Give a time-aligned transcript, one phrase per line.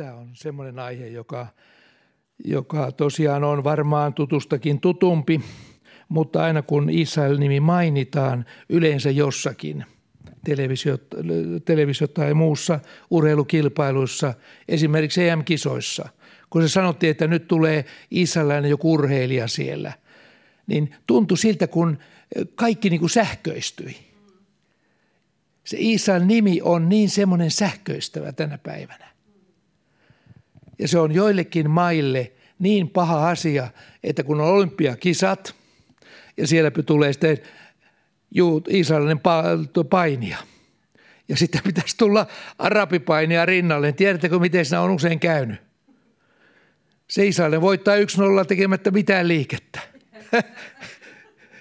[0.00, 1.46] Tämä on semmoinen aihe, joka,
[2.44, 5.40] joka tosiaan on varmaan tutustakin tutumpi,
[6.08, 9.84] mutta aina kun Israel-nimi mainitaan yleensä jossakin
[10.44, 10.98] televisio,
[11.64, 14.34] televisio tai muussa urheilukilpailuissa,
[14.68, 16.08] esimerkiksi EM-kisoissa,
[16.50, 19.92] kun se sanottiin, että nyt tulee israelilainen joku urheilija siellä,
[20.66, 21.98] niin tuntui siltä, kun
[22.54, 23.96] kaikki niin kuin sähköistyi.
[25.64, 29.09] Se Israel nimi on niin semmoinen sähköistävä tänä päivänä.
[30.80, 33.68] Ja se on joillekin maille niin paha asia,
[34.04, 35.54] että kun on olympiakisat
[36.36, 37.38] ja siellä tulee sitten
[38.68, 39.20] israelilainen
[39.90, 40.38] painia.
[41.28, 42.26] Ja sitten pitäisi tulla
[42.58, 43.92] arabipainia rinnalle.
[43.92, 45.60] Tiedättekö, miten siinä on usein käynyt?
[47.08, 48.00] Se Israelin voittaa 1-0
[48.48, 49.80] tekemättä mitään liikettä.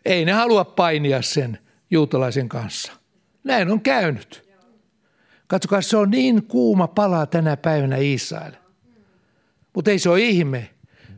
[0.05, 1.59] Ei ne halua painia sen
[1.91, 2.94] juutalaisen kanssa.
[3.44, 4.49] Näin on käynyt.
[5.47, 8.59] Katsokaa, se on niin kuuma pala tänä päivänä Israel.
[9.73, 10.70] Mutta ei se ole ihme,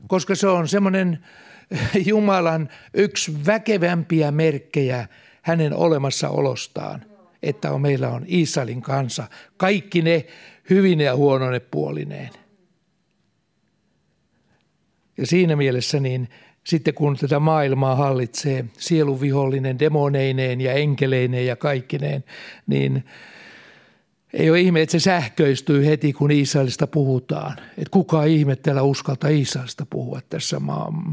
[0.08, 1.26] koska se on semmoinen
[2.08, 5.08] Jumalan yksi väkevämpiä merkkejä
[5.42, 7.06] hänen olemassaolostaan,
[7.44, 9.28] että on, meillä on Israelin kansa,
[9.58, 10.26] kaikki ne
[10.70, 12.30] hyvine ja huonone puolineen.
[15.18, 16.30] Ja siinä mielessä niin
[16.64, 22.24] sitten kun tätä maailmaa hallitsee sieluvihollinen demoneineen ja enkeleineen ja kaikkineen,
[22.68, 23.04] niin
[24.34, 27.58] ei ole ihme, että se sähköistyy heti, kun Israelista puhutaan.
[27.60, 30.62] Että kuka ihme täällä uskaltaa Israelista puhua tässä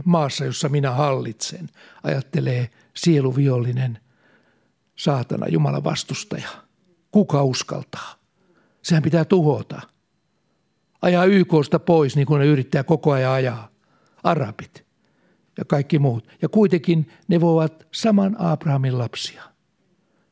[0.05, 1.69] maassa, jossa minä hallitsen,
[2.02, 3.98] ajattelee sieluvihollinen
[4.96, 6.48] saatana, Jumalan vastustaja.
[7.11, 8.14] Kuka uskaltaa?
[8.83, 9.80] Sehän pitää tuhota.
[11.02, 13.69] Ajaa YKsta pois, niin kuin ne yrittää koko ajan ajaa.
[14.22, 14.84] Arabit
[15.58, 16.28] ja kaikki muut.
[16.42, 19.42] Ja kuitenkin ne voivat saman Abrahamin lapsia.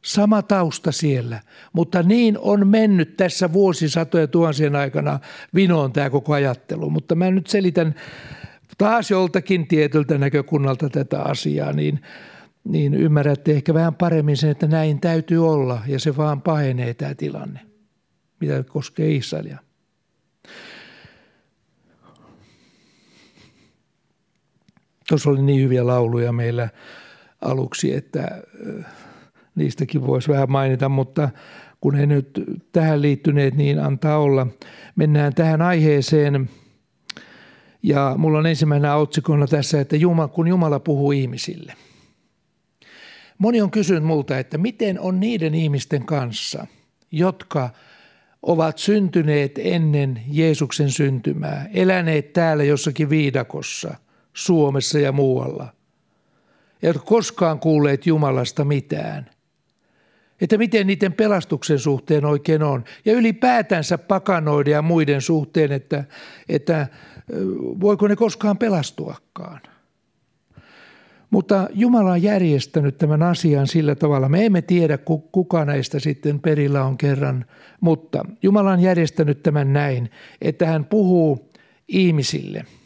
[0.07, 1.41] Sama tausta siellä,
[1.73, 5.21] mutta niin on mennyt tässä vuosisatoja tuhansien aikana
[5.55, 6.91] vinoon tämä koko ajattelu.
[6.91, 7.95] Mutta mä nyt selitän
[8.79, 12.03] taas joltakin tietyltä näkökunnalta tätä asiaa, niin,
[12.65, 17.15] niin ymmärrätte ehkä vähän paremmin sen, että näin täytyy olla ja se vaan pahenee tämä
[17.15, 17.61] tilanne,
[18.41, 19.59] mitä koskee Israelia.
[25.09, 26.69] Tuossa oli niin hyviä lauluja meillä
[27.41, 28.43] aluksi, että
[29.57, 31.29] niistäkin voisi vähän mainita, mutta
[31.81, 34.47] kun he nyt tähän liittyneet, niin antaa olla.
[34.97, 36.51] Mennään tähän aiheeseen.
[37.83, 41.75] Ja mulla on ensimmäisenä otsikona tässä, että Jumala, kun Jumala puhuu ihmisille.
[43.39, 46.67] Moni on kysynyt multa, että miten on niiden ihmisten kanssa,
[47.11, 47.71] jotka
[48.43, 53.95] ovat syntyneet ennen Jeesuksen syntymää, eläneet täällä jossakin viidakossa–
[54.37, 55.69] Suomessa ja muualla,
[56.83, 59.31] jotka koskaan kuulleet Jumalasta mitään.
[60.41, 62.85] Että miten niiden pelastuksen suhteen oikein on.
[63.05, 66.05] Ja ylipäätänsä pakanoiden ja muiden suhteen, että,
[66.49, 66.87] että
[67.81, 69.61] voiko ne koskaan pelastuakaan.
[71.31, 74.29] Mutta Jumala on järjestänyt tämän asian sillä tavalla.
[74.29, 74.99] Me emme tiedä,
[75.33, 77.45] kuka näistä sitten perillä on kerran,
[77.81, 80.11] mutta Jumala on järjestänyt tämän näin,
[80.41, 81.51] että hän puhuu
[81.89, 82.65] ihmisille–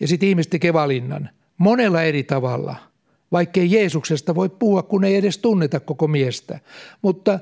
[0.00, 2.76] ja sitten ihmiset tekee valinnan monella eri tavalla,
[3.34, 6.60] vaikkei Jeesuksesta voi puhua, kun ei edes tunneta koko miestä.
[7.02, 7.38] Mutta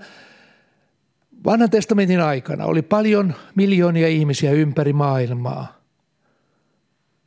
[1.44, 5.80] vanhan testamentin aikana oli paljon miljoonia ihmisiä ympäri maailmaa,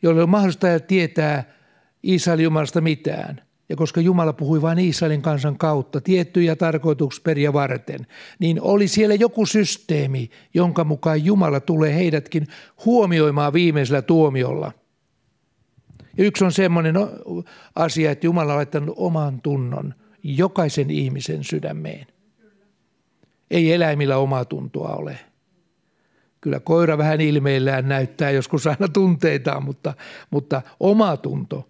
[0.01, 1.53] joille on mahdollista tietää
[2.03, 3.41] Israelin Jumalasta mitään.
[3.69, 8.07] Ja koska Jumala puhui vain Israelin kansan kautta tiettyjä tarkoitusperiä varten,
[8.39, 12.47] niin oli siellä joku systeemi, jonka mukaan Jumala tulee heidätkin
[12.85, 14.71] huomioimaan viimeisellä tuomiolla–
[16.17, 16.95] ja yksi on semmoinen
[17.75, 19.93] asia, että Jumala on laittanut oman tunnon
[20.23, 22.07] jokaisen ihmisen sydämeen.
[23.51, 25.19] Ei eläimillä omaa tuntoa ole.
[26.41, 29.93] Kyllä koira vähän ilmeillään näyttää joskus aina tunteitaan, mutta,
[30.31, 31.69] mutta oma tunto,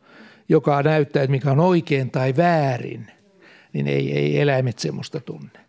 [0.50, 3.08] joka näyttää, että mikä on oikein tai väärin,
[3.74, 5.60] niin ei, ei eläimet semmoista tunne.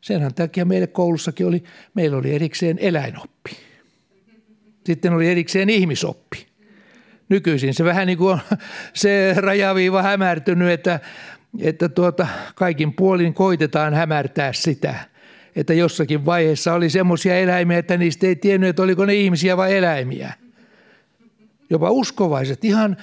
[0.00, 1.62] Senhän takia meille koulussakin oli,
[1.94, 3.56] meillä oli erikseen eläinoppi.
[4.86, 6.45] Sitten oli erikseen ihmisoppi
[7.28, 8.40] nykyisin se vähän niin kuin on
[8.94, 11.00] se rajaviiva hämärtynyt, että,
[11.60, 14.94] että tuota, kaikin puolin koitetaan hämärtää sitä.
[15.56, 19.76] Että jossakin vaiheessa oli semmoisia eläimiä, että niistä ei tiennyt, että oliko ne ihmisiä vai
[19.76, 20.32] eläimiä.
[21.70, 22.96] Jopa uskovaiset, ihan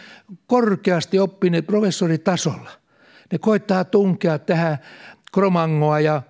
[0.47, 2.69] korkeasti oppineet professoritasolla.
[3.31, 4.77] Ne koittaa tunkea tähän
[5.33, 6.21] kromangoa ja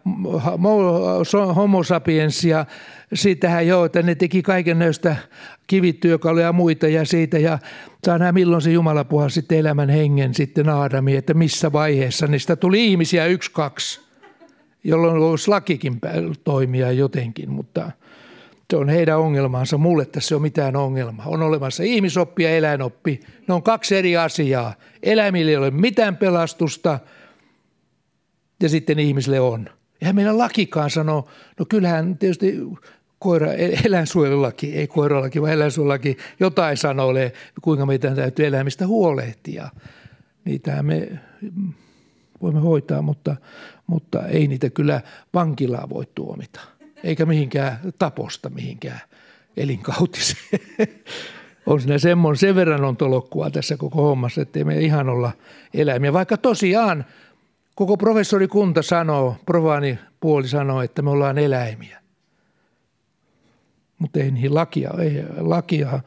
[1.56, 2.66] homo sapiensia
[3.14, 5.16] siitähän joo, että ne teki kaiken näistä
[5.68, 7.60] kivityökaluja ja muita ja siitä ja
[8.06, 12.56] saa nähdä milloin se Jumala puhua sitten elämän hengen sitten Aadami, että missä vaiheessa niistä
[12.56, 14.02] tuli ihmisiä yksi, kaksi,
[14.84, 16.00] jolloin voisi lakikin
[16.44, 17.92] toimia jotenkin, mutta
[18.72, 19.78] Se on heidän ongelmansa.
[19.78, 21.26] Mulle tässä ei ole mitään ongelmaa.
[21.26, 23.20] On olemassa ihmisoppi ja eläinoppi.
[23.48, 24.74] Ne on kaksi eri asiaa.
[25.04, 27.00] Eläimille ei ole mitään pelastusta
[28.64, 29.70] ja sitten ihmisille on.
[30.02, 31.26] Eihän meidän lakikaan sano,
[31.60, 32.60] no kyllähän tietysti
[33.24, 33.54] koira,
[33.86, 39.70] eläinsuojelulaki, ei koiralaki, vaan eläinsuojelulaki jotain sanoilee, kuinka meidän täytyy eläimistä huolehtia.
[40.46, 41.20] Niitä me
[42.42, 43.36] voimme hoitaa, mutta,
[43.88, 45.02] mutta ei niitä kyllä
[45.34, 46.62] vankilaa voi tuomita,
[47.04, 49.00] eikä mihinkään taposta mihinkään
[49.58, 50.60] elinkautiseen.
[51.66, 55.32] on siinä semmoinen, sen verran on tolokkua tässä koko hommassa, että me ihan olla
[55.74, 56.14] eläimiä.
[56.14, 57.06] Vaikka tosiaan
[57.76, 62.03] koko professorikunta sanoo, provaani puoli sanoo, että me ollaan eläimiä.
[64.04, 66.00] Mutta ei niihin lakia, ei, lakia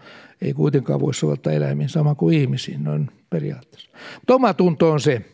[0.42, 3.90] ei kuitenkaan voi soveltaa eläimiin sama kuin ihmisiin noin periaatteessa.
[4.14, 5.24] Mutta oma tunto on se,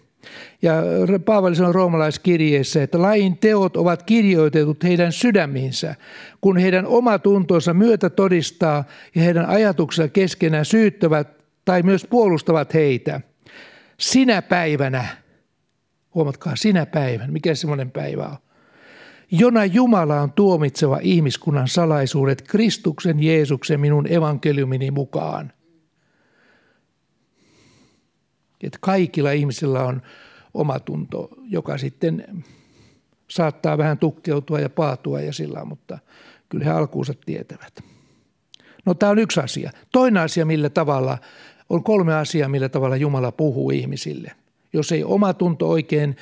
[0.62, 0.72] ja
[1.24, 5.94] Paavali sanoi roomalaiskirjeessä, että lain teot ovat kirjoitetut heidän sydämiinsä,
[6.40, 8.84] kun heidän oma tuntonsa myötä todistaa
[9.14, 11.28] ja heidän ajatuksensa keskenään syyttävät
[11.64, 13.20] tai myös puolustavat heitä.
[13.98, 15.06] Sinä päivänä,
[16.14, 18.36] huomatkaa sinä päivänä, mikä semmoinen päivä on,
[19.32, 25.52] jona Jumala on tuomitseva ihmiskunnan salaisuudet Kristuksen Jeesuksen minun evankeliumini mukaan.
[28.62, 30.02] Että kaikilla ihmisillä on
[30.54, 32.44] oma tunto, joka sitten
[33.30, 35.98] saattaa vähän tukkeutua ja paatua ja sillä, mutta
[36.48, 37.84] kyllä he alkuunsa tietävät.
[38.84, 39.70] No tämä on yksi asia.
[39.92, 41.18] Toinen asia, millä tavalla,
[41.68, 44.32] on kolme asiaa, millä tavalla Jumala puhuu ihmisille–
[44.72, 46.16] jos ei oma tunto oikein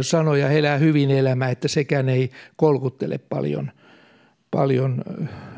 [0.00, 3.70] sano ja elää hyvin elämää, että sekään ei kolkuttele paljon,
[4.50, 5.04] paljon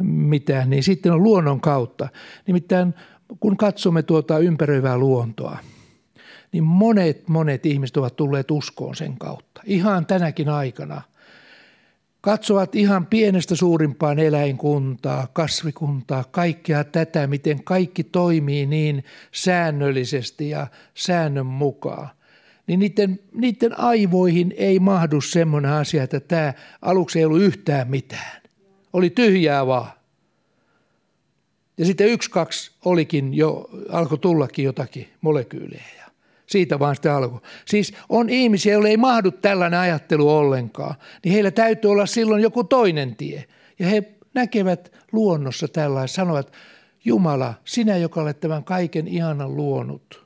[0.01, 2.09] mitään, niin sitten on luonnon kautta.
[2.47, 2.95] Nimittäin
[3.41, 5.59] kun katsomme tuota ympäröivää luontoa,
[6.53, 9.63] niin monet, monet ihmiset ovat tulleet uskoon sen kautta.
[9.65, 11.03] Ihan tänäkin aikana–
[12.27, 21.47] katsovat ihan pienestä suurimpaan eläinkuntaa, kasvikuntaa, kaikkea tätä, miten kaikki toimii niin säännöllisesti ja säännön
[21.47, 22.09] mukaan
[22.67, 28.43] niin niiden, niiden aivoihin ei mahdu semmoinen asia, että tämä aluksi ei ollut yhtään mitään.
[28.93, 29.91] Oli tyhjää vaan.
[31.79, 36.07] Ja sitten yksi, kaksi olikin jo, alkoi tullakin jotakin molekyylejä.
[36.47, 37.41] Siitä vaan sitä alkoi.
[37.65, 40.95] Siis on ihmisiä, joille ei mahdu tällainen ajattelu ollenkaan.
[41.25, 43.45] Niin heillä täytyy olla silloin joku toinen tie.
[43.79, 46.53] Ja he näkevät luonnossa tällaisen, sanovat,
[47.05, 50.26] Jumala, sinä, joka olet tämän kaiken ihanan luonut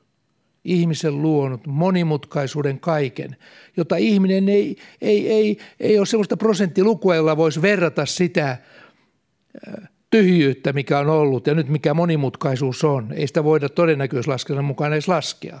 [0.63, 3.35] ihmisen luonut, monimutkaisuuden kaiken,
[3.77, 10.73] jota ihminen ei, ei, ei, ei ole sellaista prosenttilukua, jolla voisi verrata sitä äh, tyhjyyttä,
[10.73, 13.13] mikä on ollut ja nyt mikä monimutkaisuus on.
[13.13, 15.59] Ei sitä voida todennäköisyyslaskennan mukaan edes laskea.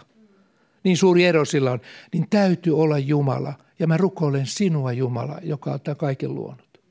[0.83, 1.81] Niin suuri ero sillä on.
[2.13, 3.53] Niin täytyy olla Jumala.
[3.79, 6.81] Ja mä rukoilen sinua Jumala, joka on tämän kaiken luonut.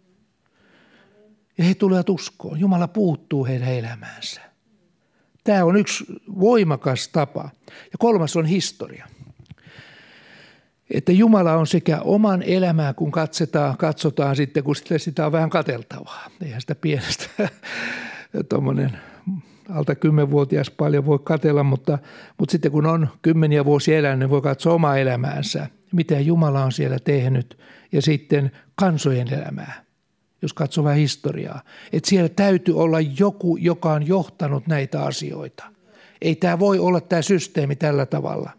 [1.58, 2.60] Ja he tulevat uskoon.
[2.60, 4.49] Jumala puuttuu heidän elämäänsä.
[5.44, 6.04] Tämä on yksi
[6.40, 7.50] voimakas tapa.
[7.66, 9.06] Ja kolmas on historia.
[10.90, 16.30] Että Jumala on sekä oman elämää, kun katsotaan, katsotaan sitten, kun sitä on vähän kateltavaa.
[16.42, 17.26] Eihän sitä pienestä
[18.48, 18.98] tuommoinen
[19.68, 21.98] alta kymmenvuotias paljon voi katella, mutta,
[22.38, 26.72] mutta sitten kun on kymmeniä vuosia elänyt, niin voi katsoa omaa elämäänsä, mitä Jumala on
[26.72, 27.58] siellä tehnyt
[27.92, 29.89] ja sitten kansojen elämää
[30.42, 31.62] jos katsoo vähän historiaa.
[31.92, 35.64] Että siellä täytyy olla joku, joka on johtanut näitä asioita.
[36.22, 38.50] Ei tämä voi olla tämä systeemi tällä tavalla.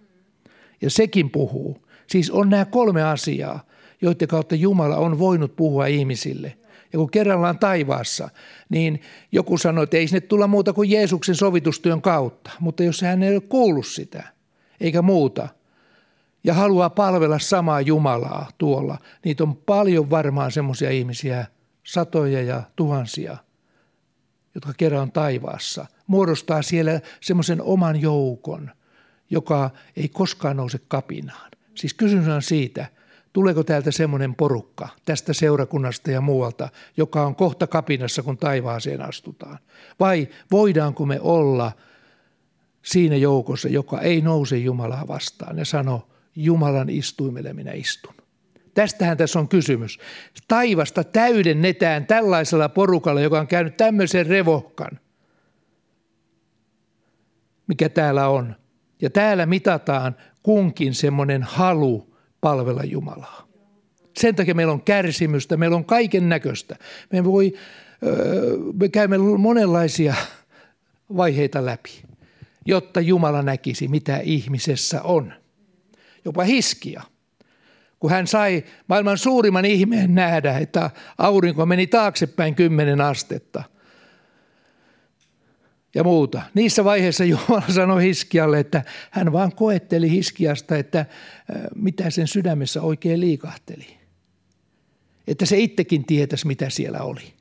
[0.81, 1.77] Ja sekin puhuu.
[2.07, 3.65] Siis on nämä kolme asiaa,
[4.01, 6.57] joiden kautta Jumala on voinut puhua ihmisille.
[6.93, 8.29] Ja kun kerran ollaan taivaassa,
[8.69, 12.51] niin joku sanoi, että ei sinne tulla muuta kuin Jeesuksen sovitustyön kautta.
[12.59, 14.23] Mutta jos hän ei ole kuullut sitä,
[14.81, 15.47] eikä muuta,
[16.43, 21.45] ja haluaa palvella samaa Jumalaa tuolla, niitä on paljon varmaan semmoisia ihmisiä,
[21.83, 23.37] satoja ja tuhansia,
[24.55, 28.71] jotka kerran taivaassa, muodostaa siellä semmoisen oman joukon,
[29.29, 31.51] joka ei koskaan nouse kapinaan.
[31.75, 32.85] Siis kysymys on siitä,
[33.33, 39.59] tuleeko täältä semmoinen porukka tästä seurakunnasta ja muualta, joka on kohta kapinassa, kun taivaaseen astutaan?
[39.99, 41.71] Vai voidaanko me olla
[42.81, 48.20] siinä joukossa, joka ei nouse Jumalaa vastaan ja sano, Jumalan istuimelle minä istun?
[48.73, 49.99] Tästähän tässä on kysymys.
[50.47, 54.99] Taivasta täydennetään tällaisella porukalla, joka on käynyt tämmöisen revohkan,
[57.67, 58.55] mikä täällä on.
[59.01, 63.47] Ja täällä mitataan kunkin semmoinen halu palvella Jumalaa.
[64.19, 66.75] Sen takia meillä on kärsimystä, meillä on kaiken näköistä.
[67.11, 67.53] Me, voi,
[68.79, 70.15] me käymme monenlaisia
[71.17, 72.03] vaiheita läpi,
[72.65, 75.33] jotta Jumala näkisi, mitä ihmisessä on.
[76.25, 77.01] Jopa hiskia
[78.01, 83.63] kun hän sai maailman suurimman ihmeen nähdä, että aurinko meni taaksepäin kymmenen astetta
[85.95, 86.41] ja muuta.
[86.53, 91.05] Niissä vaiheissa Jumala sanoi Hiskialle, että hän vaan koetteli Hiskiasta, että äh,
[91.75, 93.97] mitä sen sydämessä oikein liikahteli.
[95.27, 97.33] Että se itsekin tietäisi, mitä siellä oli.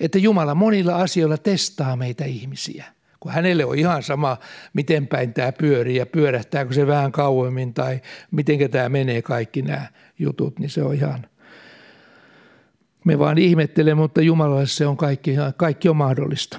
[0.00, 2.84] Että Jumala monilla asioilla testaa meitä ihmisiä–
[3.20, 4.36] kun hänelle on ihan sama,
[4.72, 8.00] miten päin tämä pyörii ja pyörähtääkö se vähän kauemmin tai
[8.30, 9.86] miten tämä menee kaikki nämä
[10.18, 11.26] jutut, niin se on ihan,
[13.04, 16.58] me vaan ihmettelemme, mutta Jumalalle se on kaikki, kaikki on mahdollista.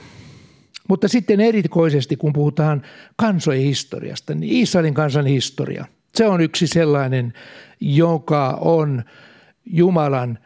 [0.87, 2.81] Mutta sitten erikoisesti, kun puhutaan
[3.15, 7.33] kansojen historiasta, niin Israelin kansan historia, se on yksi sellainen,
[7.79, 9.03] joka on
[9.65, 10.39] Jumalan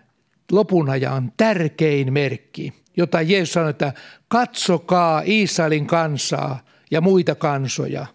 [0.52, 3.94] lopun ajan tärkein merkki– jota Jeesus sanoi, että
[4.28, 8.06] katsokaa Israelin kansaa ja muita kansoja.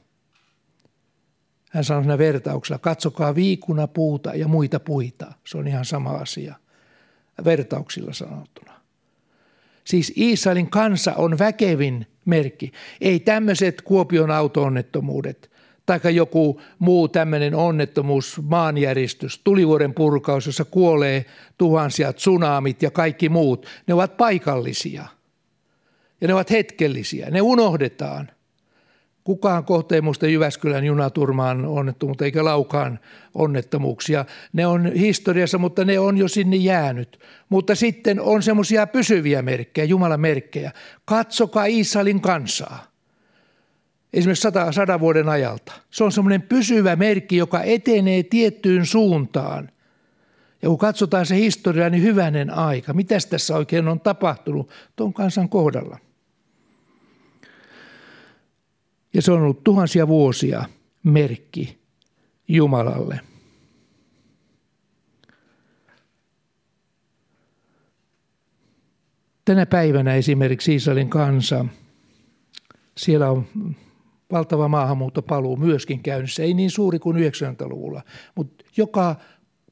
[1.71, 5.33] Hän sanoi siinä vertauksella, katsokaa viikuna puuta ja muita puita.
[5.47, 6.55] Se on ihan sama asia,
[7.45, 8.73] vertauksilla sanottuna.
[9.85, 12.73] Siis Israelin kansa on väkevin merkki.
[13.01, 15.51] Ei tämmöiset Kuopion auto-onnettomuudet,
[15.99, 21.25] tai joku muu tämmöinen onnettomuus, maanjäristys, tulivuoren purkaus, jossa kuolee
[21.59, 25.05] tuhansia, tsunamit ja kaikki muut, ne ovat paikallisia.
[26.21, 28.31] Ja ne ovat hetkellisiä, ne unohdetaan.
[29.25, 32.99] Kukaan kohta ei muista Jyväskylän junaturmaan onnettomuutta eikä Laukaan
[33.35, 34.25] onnettomuuksia.
[34.53, 37.21] Ne on historiassa, mutta ne on jo sinne jäänyt.
[37.49, 40.73] Mutta sitten on semmoisia pysyviä merkkejä, Jumalan merkkejä.
[41.05, 42.90] Katsokaa Israelin kansaa
[44.13, 45.73] esimerkiksi sata, sadan vuoden ajalta.
[45.91, 49.71] Se on semmoinen pysyvä merkki, joka etenee tiettyyn suuntaan.
[50.63, 52.93] Ja kun katsotaan se historia, niin hyvänen aika.
[52.93, 55.99] Mitäs tässä oikein on tapahtunut tuon kansan kohdalla?
[59.15, 60.65] Ja se on ollut tuhansia vuosia
[61.03, 61.81] merkki
[62.49, 63.21] Jumalalle.
[69.45, 71.65] Tänä päivänä esimerkiksi Israelin kansa,
[72.97, 73.47] siellä on
[74.33, 76.43] valtava maahanmuuttopaluu myöskin käynnissä.
[76.43, 78.03] Ei niin suuri kuin 90-luvulla,
[78.35, 79.17] mutta joka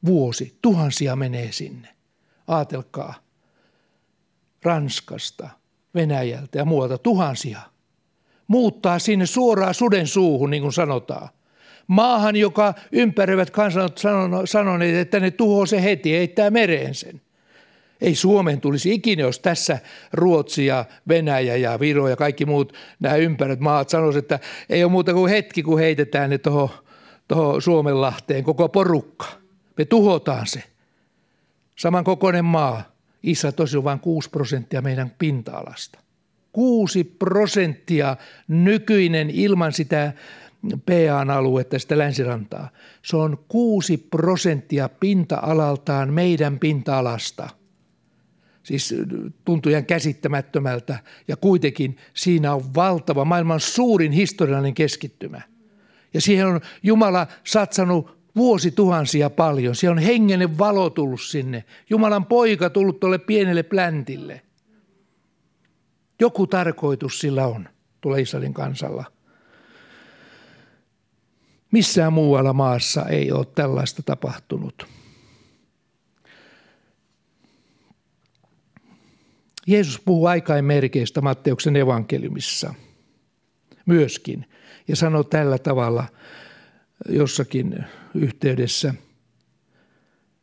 [0.06, 1.88] vuosi tuhansia menee sinne.
[2.48, 3.14] Aatelkaa.
[4.62, 5.48] Ranskasta,
[5.94, 7.60] Venäjältä ja muualta tuhansia.
[8.48, 11.28] Muuttaa sinne suoraan suden suuhun, niin kuin sanotaan.
[11.86, 14.00] Maahan, joka ympäröivät kansanot
[14.44, 17.20] sanoneet, että ne tuhoaa se heti, eittää mereen sen.
[18.00, 19.78] Ei Suomen tulisi ikinä, jos tässä
[20.12, 24.92] Ruotsi ja Venäjä ja Viro ja kaikki muut nämä ympäröt maat sanoisivat, että ei ole
[24.92, 26.68] muuta kuin hetki, kun heitetään ne tuohon
[27.28, 29.26] toho Suomenlahteen koko porukka.
[29.76, 30.62] Me tuhotaan se.
[31.76, 32.82] Saman kokoinen maa.
[33.22, 35.98] Isä tosi on vain 6 prosenttia meidän pinta-alasta.
[36.52, 38.16] 6 prosenttia
[38.48, 40.12] nykyinen ilman sitä
[40.86, 42.70] PA-aluetta, sitä länsirantaa.
[43.02, 47.48] Se on 6 prosenttia pinta-alaltaan meidän pinta-alasta–
[48.68, 48.94] Siis
[49.44, 50.98] tuntuu ihan käsittämättömältä
[51.28, 55.40] ja kuitenkin siinä on valtava, maailman suurin historiallinen keskittymä.
[56.14, 59.74] Ja siihen on Jumala satsannut vuosituhansia paljon.
[59.74, 61.64] Siellä on hengenen valo tullut sinne.
[61.90, 64.42] Jumalan poika tullut tuolle pienelle pläntille.
[66.20, 67.68] Joku tarkoitus sillä on
[68.00, 69.04] tuolla Israelin kansalla.
[71.70, 74.97] Missään muualla maassa ei ole tällaista tapahtunut.
[79.68, 82.74] Jeesus puhuu aikain merkeistä Matteuksen evankeliumissa
[83.86, 84.46] myöskin
[84.88, 86.04] ja sanoo tällä tavalla
[87.08, 87.84] jossakin
[88.14, 88.94] yhteydessä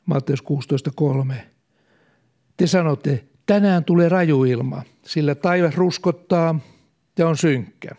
[0.05, 0.43] Matteus
[1.31, 1.33] 16.3.
[2.57, 6.59] Te sanotte, tänään tulee raju ilma, sillä taivas ruskottaa
[7.17, 7.89] ja on synkkä.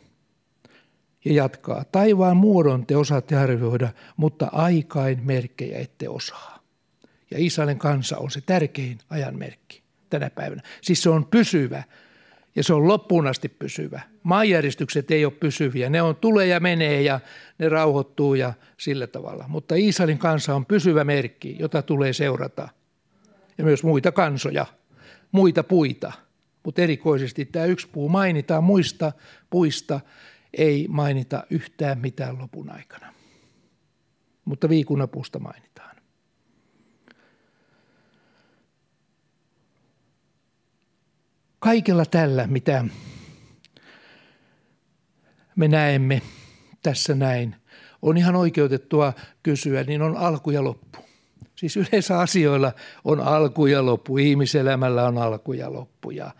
[1.24, 6.58] Ja jatkaa, taivaan muodon te osaatte arvioida, mutta aikain merkkejä ette osaa.
[7.30, 10.62] Ja Israelin kansa on se tärkein ajanmerkki tänä päivänä.
[10.80, 11.82] Siis se on pysyvä
[12.56, 14.00] ja se on loppuun asti pysyvä.
[14.22, 15.90] Maanjäristykset ei ole pysyviä.
[15.90, 17.20] Ne on tulee ja menee ja
[17.58, 19.44] ne rauhoittuu ja sillä tavalla.
[19.48, 22.68] Mutta Israelin kansa on pysyvä merkki, jota tulee seurata.
[23.58, 24.66] Ja myös muita kansoja,
[25.32, 26.12] muita puita.
[26.64, 29.12] Mutta erikoisesti tämä yksi puu mainitaan muista
[29.50, 30.00] puista,
[30.54, 33.14] ei mainita yhtään mitään lopun aikana.
[34.44, 35.75] Mutta viikunapuusta mainitaan.
[41.58, 42.84] Kaikella tällä, mitä
[45.56, 46.22] me näemme
[46.82, 47.56] tässä näin,
[48.02, 50.98] on ihan oikeutettua kysyä, niin on alku ja loppu.
[51.56, 52.72] Siis yleensä asioilla
[53.04, 56.30] on alku ja loppu, ihmiselämällä on alku ja loppu ja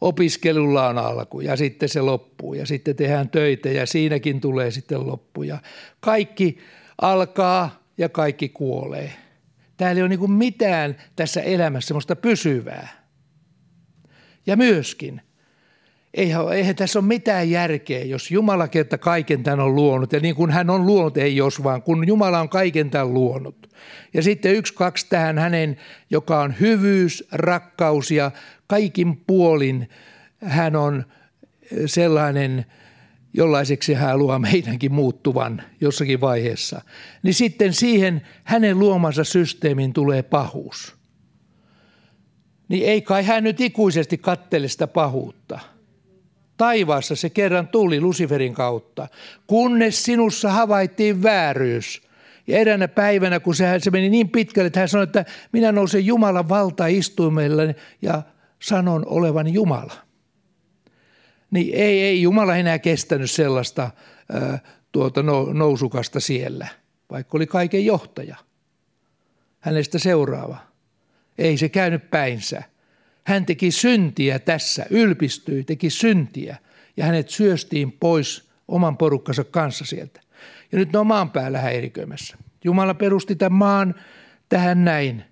[0.00, 5.06] opiskelulla on alku ja sitten se loppuu ja sitten tehdään töitä ja siinäkin tulee sitten
[5.06, 5.58] loppu ja
[6.00, 6.58] kaikki
[7.00, 9.12] alkaa ja kaikki kuolee.
[9.76, 13.01] Täällä ei ole niin mitään tässä elämässä semmoista pysyvää.
[14.46, 15.20] Ja myöskin,
[16.14, 20.12] eihän, eihän tässä ole mitään järkeä, jos Jumala kerta kaiken tämän on luonut.
[20.12, 23.70] Ja niin kuin hän on luonut, ei jos vaan, kun Jumala on kaiken tämän luonut.
[24.14, 25.76] Ja sitten yksi, kaksi tähän hänen,
[26.10, 28.30] joka on hyvyys, rakkaus ja
[28.66, 29.88] kaikin puolin
[30.44, 31.04] hän on
[31.86, 32.64] sellainen–
[33.34, 36.82] jollaiseksi hän haluaa meidänkin muuttuvan jossakin vaiheessa,
[37.22, 41.01] niin sitten siihen hänen luomansa systeemin tulee pahuus.
[42.72, 45.58] Niin ei kai hän nyt ikuisesti kattele sitä pahuutta.
[46.56, 49.08] Taivaassa se kerran tuli Luciferin kautta,
[49.46, 52.02] kunnes sinussa havaittiin vääryys.
[52.46, 56.06] Ja eräänä päivänä, kun se, se meni niin pitkälle, että hän sanoi, että minä nousen
[56.06, 58.22] Jumalan valtaistuimelle ja
[58.62, 59.94] sanon olevan Jumala–
[61.52, 63.90] niin ei, ei Jumala enää kestänyt sellaista
[64.32, 64.58] ää,
[64.92, 66.66] tuota nousukasta siellä,
[67.10, 68.36] vaikka oli kaiken johtaja.
[69.60, 70.71] Hänestä seuraava.
[71.38, 72.62] Ei se käynyt päinsä.
[73.24, 76.56] Hän teki syntiä tässä, ylpistyi, teki syntiä
[76.96, 80.20] ja hänet syöstiin pois oman porukkansa kanssa sieltä.
[80.72, 82.36] Ja nyt ne on maan päällä häiriköimässä.
[82.64, 83.94] Jumala perusti tämän maan
[84.48, 85.24] tähän näin,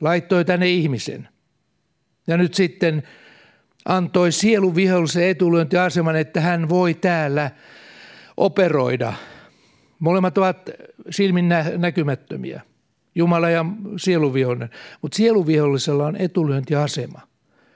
[0.00, 1.28] laittoi tänne ihmisen.
[2.26, 3.02] Ja nyt sitten
[3.84, 7.50] antoi sielun vihollisen etulyöntiaseman, että hän voi täällä
[8.36, 9.12] operoida.
[9.98, 10.70] Molemmat ovat
[11.10, 12.60] silmin näkymättömiä,
[13.14, 13.64] Jumala ja
[13.96, 14.70] sieluvihollinen.
[15.02, 17.20] Mutta sieluvihollisella on etulyöntiasema,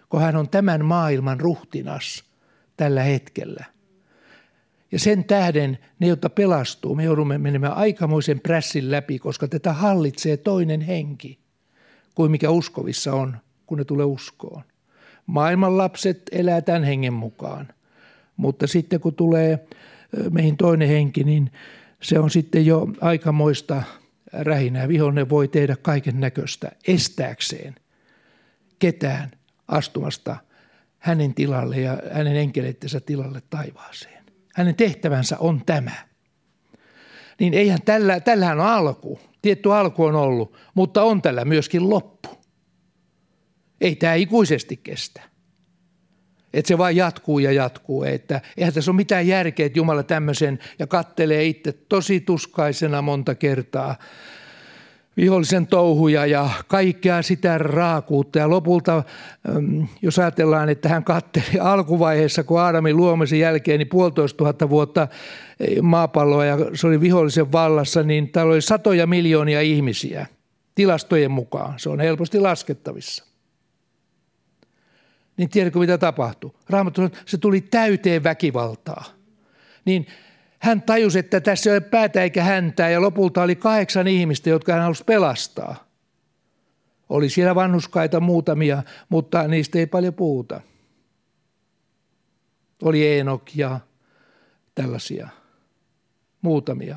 [0.09, 2.25] kun hän on tämän maailman ruhtinas
[2.77, 3.65] tällä hetkellä.
[4.93, 10.37] Ja sen tähden ne, jotka pelastuu, me joudumme menemään aikamoisen prässin läpi, koska tätä hallitsee
[10.37, 11.39] toinen henki
[12.15, 14.63] kuin mikä uskovissa on, kun ne tulee uskoon.
[15.27, 17.69] Maailman lapset elää tämän hengen mukaan.
[18.37, 19.67] Mutta sitten kun tulee
[20.31, 21.51] meihin toinen henki, niin
[22.03, 23.83] se on sitten jo aikamoista
[24.33, 24.89] rähinää.
[24.89, 27.75] Vihollinen voi tehdä kaiken näköistä estääkseen
[28.79, 29.31] ketään
[29.69, 30.37] astumasta
[30.99, 34.25] hänen tilalle ja hänen enkeleittensä tilalle taivaaseen.
[34.55, 35.93] Hänen tehtävänsä on tämä.
[37.41, 39.21] Niin eihän tällä, tällähän on alku.
[39.43, 42.29] Tietty alku on ollut, mutta on tällä myöskin loppu.
[43.81, 45.23] Ei tämä ikuisesti kestä.
[46.57, 48.05] Että se vaan jatkuu ja jatkuu.
[48.05, 53.35] Että eihän tässä ole mitään järkeä, että Jumala tämmöisen ja kattelee itse tosi tuskaisena monta
[53.35, 53.97] kertaa
[55.17, 58.39] vihollisen touhuja ja kaikkea sitä raakuutta.
[58.39, 59.03] Ja lopulta,
[60.03, 65.09] jos ajatellaan, että hän katteli alkuvaiheessa, kun Aadamin luomisen jälkeen, niin puolitoista tuhatta vuotta
[65.83, 70.27] maapalloa ja se oli vihollisen vallassa, niin täällä oli satoja miljoonia ihmisiä
[70.75, 71.79] tilastojen mukaan.
[71.79, 73.36] Se on helposti laskettavissa
[75.37, 76.51] niin tiedätkö mitä tapahtui?
[76.69, 79.05] Raamattu sanoo, se tuli täyteen väkivaltaa.
[79.85, 80.07] Niin
[80.59, 84.73] hän tajusi, että tässä ei ole päätä eikä häntää ja lopulta oli kahdeksan ihmistä, jotka
[84.73, 85.87] hän halusi pelastaa.
[87.09, 90.61] Oli siellä vanhuskaita muutamia, mutta niistä ei paljon puhuta.
[92.83, 93.81] Oli Eenok ja
[94.75, 95.29] tällaisia
[96.43, 96.97] muutamia.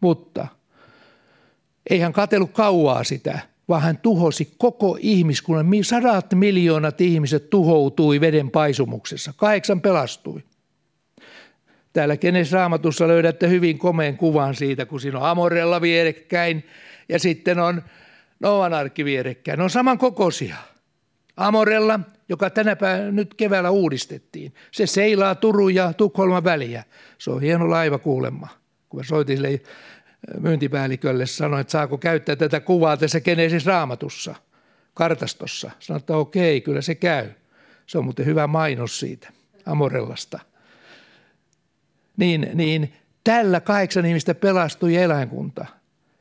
[0.00, 0.46] Mutta
[1.90, 5.66] ei hän katsellut kauaa sitä, vaan hän tuhosi koko ihmiskunnan.
[5.82, 9.32] Sadat miljoonat ihmiset tuhoutui veden paisumuksessa.
[9.36, 10.42] Kahdeksan pelastui.
[11.92, 16.64] Täällä kenes raamatussa löydätte hyvin komeen kuvan siitä, kun siinä on Amorella vierekkäin
[17.08, 17.82] ja sitten on
[18.40, 19.58] Noan arkki vierekkäin.
[19.58, 20.56] Ne on samankokoisia.
[21.36, 24.54] Amorella, joka tänä päivänä nyt keväällä uudistettiin.
[24.70, 26.84] Se seilaa Turun ja Tukholman väliä.
[27.18, 28.48] Se on hieno laiva kuulemma.
[28.88, 29.60] Kun mä soitin sille
[30.40, 34.34] myyntipäällikölle, sanoin, että saako käyttää tätä kuvaa tässä Genesis raamatussa,
[34.94, 35.70] kartastossa.
[35.78, 37.30] Sanoin, että okei, kyllä se käy.
[37.86, 39.32] Se on muuten hyvä mainos siitä,
[39.66, 40.38] Amorellasta.
[42.16, 42.92] Niin, niin
[43.24, 45.66] tällä kahdeksan ihmistä pelastui eläinkunta.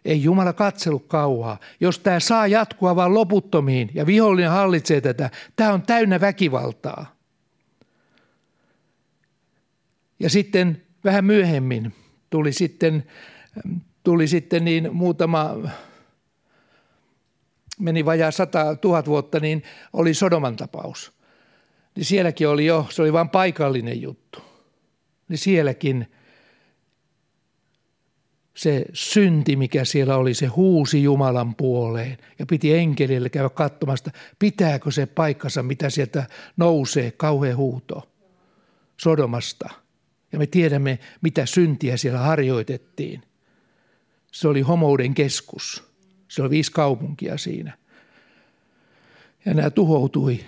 [0.06, 1.60] Ei Jumala katselu kauaa.
[1.80, 7.16] Jos tämä saa jatkua vaan loputtomiin ja vihollinen hallitsee tätä, tämä on täynnä väkivaltaa.
[10.20, 11.94] Ja sitten vähän myöhemmin
[12.30, 13.04] tuli sitten
[14.04, 15.56] tuli sitten niin muutama,
[17.80, 19.64] meni vajaa sata tuhat vuotta, niin
[19.94, 21.14] oli Sodoman tapaus.
[21.96, 24.40] Niin sielläkin oli jo, se oli vain paikallinen juttu.
[25.30, 26.12] Niin sielläkin
[28.54, 34.92] se synti, mikä siellä oli, se huusi Jumalan puoleen ja piti enkelille käydä katsomasta, pitääkö
[34.92, 36.26] se paikkansa, mitä sieltä
[36.58, 38.10] nousee, kauhean huuto
[38.98, 39.70] Sodomasta.
[40.32, 43.22] Ja me tiedämme, mitä syntiä siellä harjoitettiin–
[44.36, 45.84] se oli homouden keskus.
[46.28, 47.78] Se oli viisi kaupunkia siinä.
[49.46, 50.40] Ja nämä tuhoutui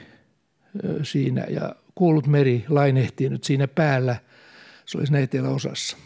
[1.03, 4.15] siinä ja kuullut meri lainehtii nyt siinä päällä.
[4.85, 5.97] Se oli siinä eteläosassa.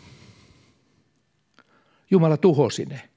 [2.11, 3.09] Jumala tuhosi ne.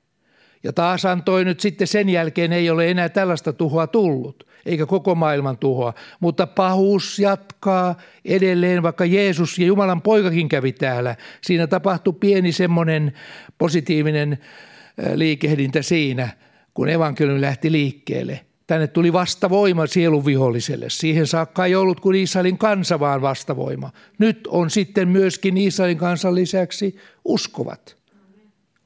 [0.64, 5.14] Ja taas antoi nyt sitten sen jälkeen ei ole enää tällaista tuhoa tullut, eikä koko
[5.14, 5.94] maailman tuhoa.
[6.20, 11.16] Mutta pahuus jatkaa edelleen, vaikka Jeesus ja Jumalan poikakin kävi täällä.
[11.42, 13.12] Siinä tapahtui pieni semmoinen
[13.58, 14.38] positiivinen
[15.14, 16.28] liikehdintä siinä,
[16.74, 18.40] kun evankeliumi lähti liikkeelle.
[18.66, 20.90] Tänne tuli vastavoima sielun viholliselle.
[20.90, 23.90] Siihen saakka ei ollut kuin Israelin kansa vaan vastavoima.
[24.18, 28.03] Nyt on sitten myöskin Israelin kansan lisäksi uskovat.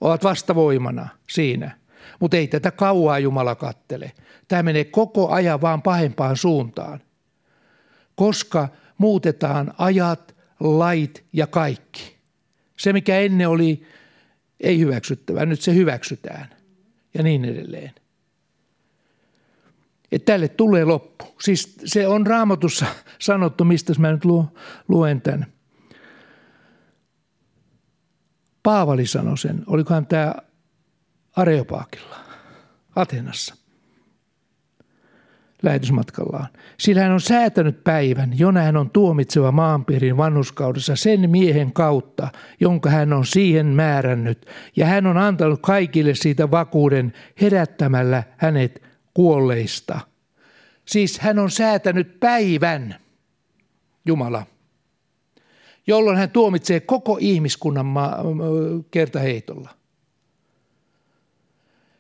[0.01, 1.79] Ovat vastavoimana siinä.
[2.21, 4.13] Mutta ei tätä kauaa Jumala kattele.
[4.49, 7.01] Tämä menee koko ajan vaan pahempaan suuntaan.
[8.15, 12.17] Koska muutetaan ajat, lait ja kaikki.
[12.77, 13.87] Se, mikä ennen oli
[14.61, 16.49] ei hyväksyttävää, nyt se hyväksytään.
[17.15, 17.93] Ja niin edelleen
[20.13, 21.25] että tälle tulee loppu.
[21.41, 22.87] Siis se on raamatussa
[23.19, 24.23] sanottu, mistä mä nyt
[24.89, 25.47] luen tämän.
[28.69, 30.35] Paavali sanoi sen, olikohan tämä
[31.37, 32.17] Areopaakilla,
[32.97, 33.55] Atenassa,
[35.63, 36.47] lähetysmatkallaan.
[36.79, 42.29] Sillä hän on säätänyt päivän, jona hän on tuomitseva maanpiirin vanhuskaudessa sen miehen kautta,
[42.61, 44.47] jonka hän on siihen määrännyt.
[44.77, 48.83] Ja hän on antanut kaikille siitä vakuuden herättämällä hänet
[49.15, 50.01] kuolleista.
[50.85, 52.95] Siis hän on säätänyt päivän,
[54.07, 54.47] Jumala,
[55.89, 58.17] jolloin hän tuomitsee koko ihmiskunnan ma-
[58.91, 59.71] kertaheitolla.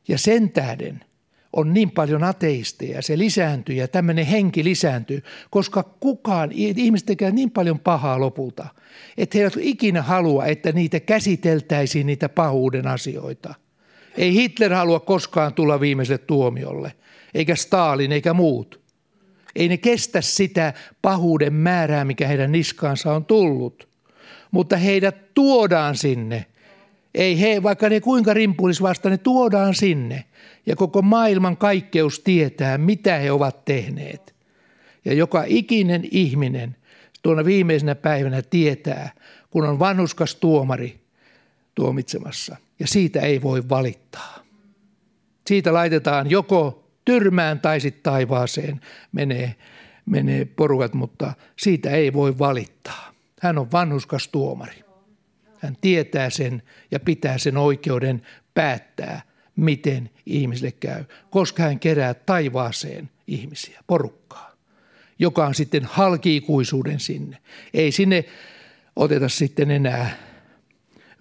[0.08, 1.04] Ja sen tähden
[1.52, 7.50] on niin paljon ateisteja, se lisääntyy ja tämmöinen henki lisääntyy, koska kukaan, ihmiset tekee niin
[7.50, 8.66] paljon pahaa lopulta,
[9.16, 13.54] että he eivät ikinä halua, että niitä käsiteltäisiin, niitä pahuuden asioita.
[14.16, 16.92] Ei Hitler halua koskaan tulla viimeiselle tuomiolle–
[17.34, 18.80] eikä Stalin eikä muut.
[19.58, 23.88] Ei ne kestä sitä pahuuden määrää, mikä heidän niskaansa on tullut.
[24.50, 26.46] Mutta heidät tuodaan sinne.
[27.14, 30.24] Ei he, vaikka ne kuinka rimpulis vasta, ne tuodaan sinne.
[30.66, 34.34] Ja koko maailman kaikkeus tietää, mitä he ovat tehneet.
[35.04, 36.76] Ja joka ikinen ihminen
[37.22, 39.10] tuona viimeisenä päivänä tietää,
[39.50, 41.00] kun on vanhuskas tuomari
[41.74, 42.56] tuomitsemassa.
[42.78, 44.38] Ja siitä ei voi valittaa.
[45.46, 48.80] Siitä laitetaan joko tyrmään tai sitten taivaaseen
[49.12, 49.54] menee,
[50.06, 53.12] menee porukat, mutta siitä ei voi valittaa.
[53.40, 54.84] Hän on vanhuskas tuomari.
[55.58, 58.22] Hän tietää sen ja pitää sen oikeuden
[58.54, 59.22] päättää,
[59.56, 64.52] miten ihmisille käy, koska hän kerää taivaaseen ihmisiä, porukkaa,
[65.18, 67.38] joka on sitten halkiikuisuuden sinne.
[67.74, 68.24] Ei sinne
[68.96, 70.10] oteta sitten enää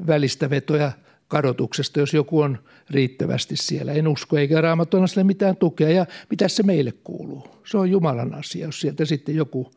[0.07, 0.91] välistä vetoja
[1.27, 2.57] kadotuksesta, jos joku on
[2.89, 3.93] riittävästi siellä.
[3.93, 5.89] En usko, eikä raamattu sille mitään tukea.
[5.89, 7.47] Ja mitä se meille kuuluu?
[7.65, 9.71] Se on Jumalan asia, jos sieltä sitten joku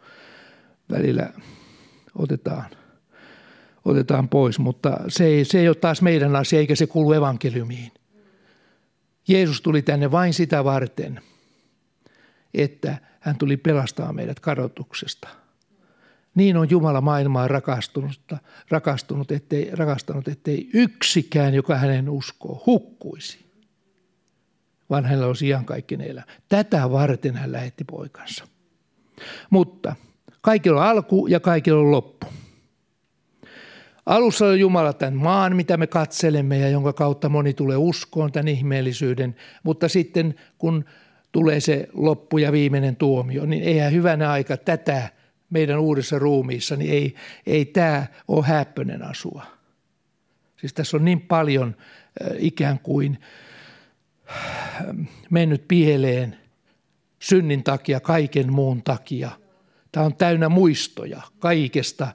[0.90, 1.32] välillä
[2.14, 2.70] otetaan,
[3.84, 4.58] otetaan pois.
[4.58, 7.92] Mutta se ei, se ei ole taas meidän asia, eikä se kuulu evankeliumiin.
[9.28, 11.20] Jeesus tuli tänne vain sitä varten,
[12.54, 15.28] että hän tuli pelastamaan meidät kadotuksesta–
[16.40, 18.20] niin on Jumala maailmaa rakastunut,
[18.70, 23.46] rakastunut ettei, rakastanut, ettei yksikään, joka hänen uskoo, hukkuisi,
[24.90, 26.24] vaan hänellä olisi kaikki elää.
[26.48, 28.44] Tätä varten hän lähetti poikansa.
[29.50, 29.96] Mutta
[30.40, 32.26] kaikilla on alku ja kaikilla on loppu.
[34.06, 38.48] Alussa on Jumala tämän maan, mitä me katselemme ja jonka kautta moni tulee uskoon tämän
[38.48, 40.84] ihmeellisyyden, mutta sitten kun
[41.32, 45.19] tulee se loppu ja viimeinen tuomio, niin eihän hyvänä aika tätä
[45.50, 47.14] meidän uudessa ruumiissa, niin ei,
[47.46, 49.46] ei tämä ole häppöinen asua.
[50.56, 51.76] Siis tässä on niin paljon
[52.38, 53.18] ikään kuin
[55.30, 56.36] mennyt pieleen
[57.18, 59.30] synnin takia, kaiken muun takia.
[59.92, 62.08] Tämä on täynnä muistoja kaikesta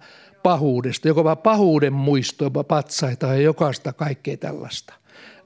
[0.43, 4.93] pahuudesta, joko pahuuden muistoja, patsaita ja jokaista kaikkea tällaista.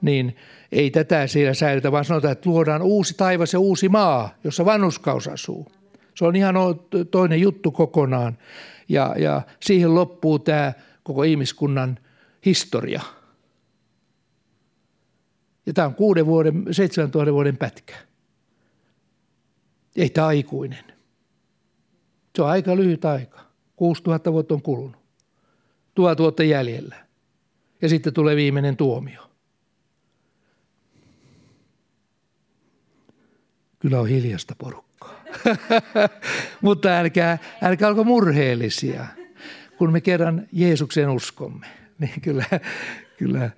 [0.00, 0.36] Niin
[0.72, 5.28] ei tätä siellä säilytä, vaan sanotaan, että luodaan uusi taivas ja uusi maa, jossa vanhuskaus
[5.28, 5.72] asuu.
[6.20, 6.54] Se on ihan
[7.10, 8.38] toinen juttu kokonaan
[8.88, 11.98] ja, ja siihen loppuu tämä koko ihmiskunnan
[12.46, 13.02] historia.
[15.66, 17.94] Ja tämä on kuuden vuoden, seitsemän tuhannen vuoden pätkä.
[19.96, 20.84] Ei tämä aikuinen.
[22.36, 23.40] Se on aika lyhyt aika.
[23.76, 25.00] 6000 vuotta on kulunut.
[25.94, 27.06] Tuhat vuotta jäljellä.
[27.82, 29.30] Ja sitten tulee viimeinen tuomio.
[33.78, 34.89] Kyllä on hiljasta porukka.
[36.62, 39.06] Mutta älkää, älkää olko murheellisia,
[39.78, 41.66] kun me kerran Jeesuksen uskomme.
[41.98, 42.44] Niin kyllä,
[43.18, 43.50] kyllä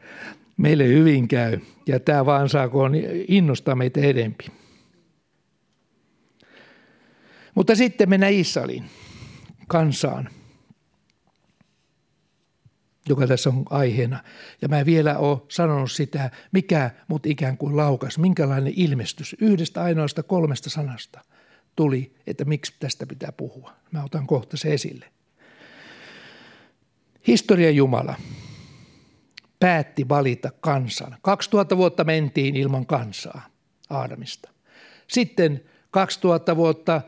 [0.56, 1.58] meille hyvin käy.
[1.86, 2.92] Ja tämä vaan saakoon
[3.28, 4.46] innostaa meitä edempi.
[7.54, 8.84] Mutta sitten mennään Israelin
[9.68, 10.28] kansaan.
[13.08, 14.22] joka tässä on aiheena.
[14.62, 20.22] Ja mä vielä ole sanonut sitä, mikä mut ikään kuin laukas, minkälainen ilmestys yhdestä ainoasta
[20.22, 21.20] kolmesta sanasta
[21.76, 23.72] tuli, että miksi tästä pitää puhua.
[23.90, 25.06] Mä otan kohta se esille.
[27.26, 28.14] Historia Jumala
[29.60, 31.16] päätti valita kansan.
[31.22, 33.46] 2000 vuotta mentiin ilman kansaa
[33.90, 34.50] Aadamista.
[35.08, 37.00] Sitten 2000 vuotta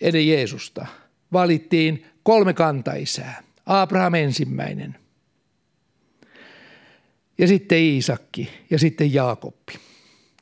[0.00, 0.86] ennen Jeesusta
[1.32, 3.42] valittiin kolme kantaisää.
[3.66, 4.96] Abraham ensimmäinen,
[7.38, 9.78] ja sitten Iisakki ja sitten Jaakoppi.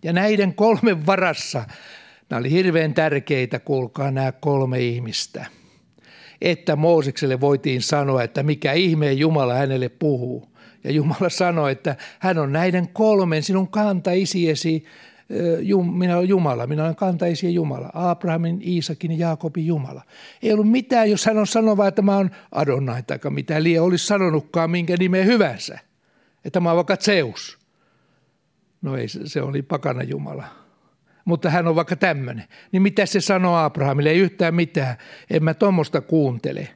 [0.03, 1.65] Ja näiden kolmen varassa,
[2.31, 5.47] nämä oli hirveän tärkeitä, kuulkaa nämä kolme ihmistä,
[6.41, 10.55] että Moosekselle voitiin sanoa, että mikä ihmeen Jumala hänelle puhuu.
[10.85, 14.85] Ja Jumala sanoi, että hän on näiden kolmen sinun kantaisiesi,
[15.95, 20.03] minä olen Jumala, minä olen kantaisi Jumala, Abrahamin, Iisakin ja Jaakobin Jumala.
[20.43, 24.07] Ei ollut mitään, jos hän on sanova, että mä oon Adonai tai mitä liian olisi
[24.07, 25.79] sanonutkaan minkä nimeä hyvänsä.
[26.45, 27.59] Että mä oon vaikka Zeus.
[28.83, 30.64] No ei, se oli pakana Jumala.
[31.25, 32.45] Mutta hän on vaikka tämmöinen.
[32.73, 34.11] Niin mitä se sanoo Abrahamille?
[34.11, 34.97] Ei yhtään mitään.
[35.31, 36.69] En mä tuommoista kuuntele.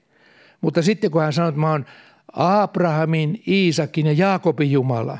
[0.61, 1.84] Mutta sitten kun hän sanoo, että mä oon
[2.32, 5.18] Abrahamin, Iisakin ja Jaakobin Jumala,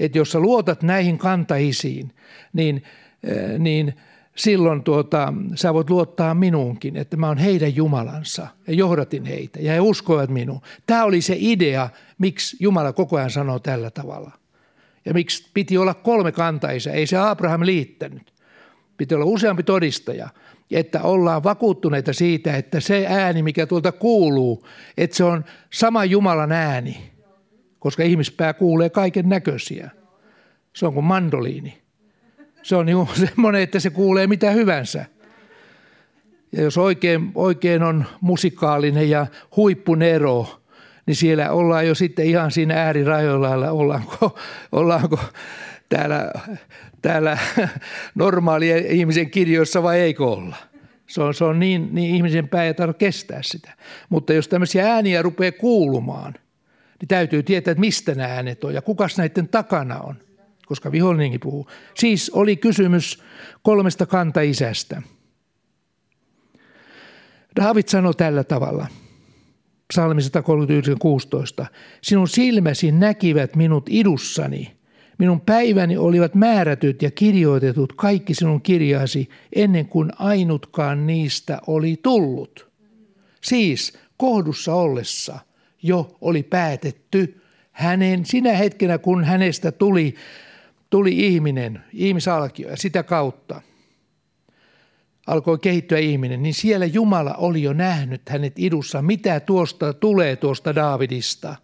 [0.00, 2.12] että jos sä luotat näihin kantaisiin,
[2.52, 2.82] niin,
[3.28, 3.94] äh, niin
[4.36, 9.72] silloin tuota, sä voit luottaa minuunkin, että mä oon heidän Jumalansa ja johdatin heitä ja
[9.72, 10.60] he uskoivat minuun.
[10.86, 14.30] Tämä oli se idea, miksi Jumala koko ajan sanoo tällä tavalla.
[15.04, 18.33] Ja miksi piti olla kolme kantaisa, ei se Abraham liittänyt.
[18.96, 20.28] Piti olla useampi todistaja,
[20.70, 26.52] että ollaan vakuuttuneita siitä, että se ääni, mikä tuolta kuuluu, että se on sama Jumalan
[26.52, 27.10] ääni,
[27.78, 29.90] koska ihmispää kuulee kaiken näköisiä.
[30.72, 31.82] Se on kuin mandoliini.
[32.62, 35.04] Se on niin semmoinen, että se kuulee mitä hyvänsä.
[36.52, 39.26] Ja jos oikein, oikein on musikaalinen ja
[39.56, 40.60] huippunero,
[41.06, 44.38] niin siellä ollaan jo sitten ihan siinä äärirajoilla, ollaanko,
[44.72, 45.18] ollaanko
[45.88, 46.32] täällä,
[47.04, 47.38] täällä
[48.14, 50.56] normaalien ihmisen kirjoissa vai eikö olla.
[51.06, 53.72] Se on, se on niin, niin ihmisen pää ei tarvitse kestää sitä.
[54.08, 56.34] Mutta jos tämmöisiä ääniä rupeaa kuulumaan,
[57.00, 60.16] niin täytyy tietää, että mistä nämä äänet on ja kukas näiden takana on,
[60.66, 61.70] koska vihollinenkin puhuu.
[61.94, 63.22] Siis oli kysymys
[63.62, 65.02] kolmesta kantaisästä.
[67.56, 68.86] David sanoi tällä tavalla–
[69.92, 70.22] psalmi
[71.60, 71.66] 139.16.
[72.02, 74.76] Sinun silmäsi näkivät minut idussani.
[75.18, 82.68] Minun päiväni olivat määrätyt ja kirjoitetut kaikki sinun kirjaasi ennen kuin ainutkaan niistä oli tullut.
[83.40, 85.38] Siis kohdussa ollessa
[85.82, 87.40] jo oli päätetty
[87.72, 90.14] hänen sinä hetkenä, kun hänestä tuli,
[90.90, 93.60] tuli ihminen, ihmisalkio ja sitä kautta–
[95.26, 100.74] alkoi kehittyä ihminen, niin siellä Jumala oli jo nähnyt hänet idussa, mitä tuosta tulee tuosta
[100.74, 101.56] Daavidista.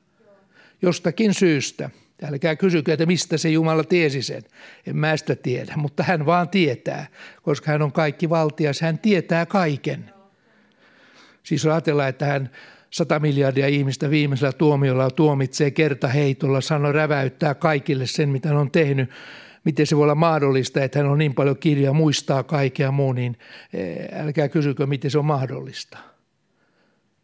[0.82, 1.90] Jostakin syystä.
[2.22, 4.42] Älkää kysykö, että mistä se Jumala tiesi sen.
[4.86, 7.06] En mä sitä tiedä, mutta hän vaan tietää,
[7.42, 8.80] koska hän on kaikki valtias.
[8.80, 10.10] Hän tietää kaiken.
[11.42, 12.50] Siis ajatellaan, että hän
[12.90, 18.70] sata miljardia ihmistä viimeisellä tuomiolla tuomitsee kerta heitolla, sanoo räväyttää kaikille sen, mitä hän on
[18.70, 19.10] tehnyt
[19.64, 23.38] miten se voi olla mahdollista, että hän on niin paljon kirjaa, muistaa kaikkea muu, niin
[23.72, 25.98] eh, älkää kysykö, miten se on mahdollista.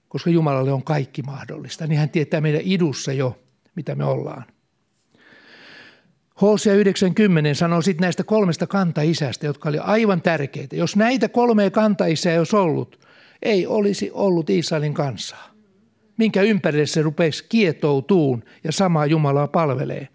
[0.09, 3.39] Koska Jumalalle on kaikki mahdollista, niin hän tietää meidän idussa jo,
[3.75, 4.45] mitä me ollaan.
[6.41, 10.77] Hosea 90 sanoo sitten näistä kolmesta kantaisästä, jotka oli aivan tärkeitä.
[10.77, 13.01] Jos näitä kolmea kantaisää ei olisi ollut,
[13.43, 15.51] ei olisi ollut Israelin kansaa.
[16.17, 20.09] Minkä ympärille se rupesi kietoutuun ja samaa Jumalaa palvelee.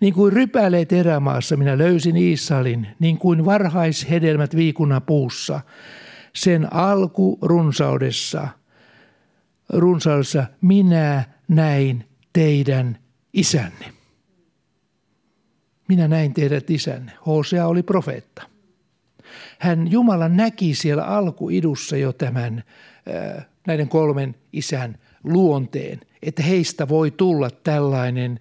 [0.00, 5.60] Niin kuin rypäleet erämaassa minä löysin Iisalin, niin kuin varhaishedelmät viikunapuussa,
[6.32, 8.48] sen alku runsaudessa,
[9.68, 12.98] runsaudessa minä näin teidän
[13.32, 14.01] isänne.
[15.88, 17.12] Minä näin teidät isänne.
[17.26, 18.42] Hosea oli profeetta.
[19.58, 22.64] Hän Jumala näki siellä alkuidussa jo tämän
[23.66, 28.38] näiden kolmen isän luonteen, että heistä voi tulla tällainen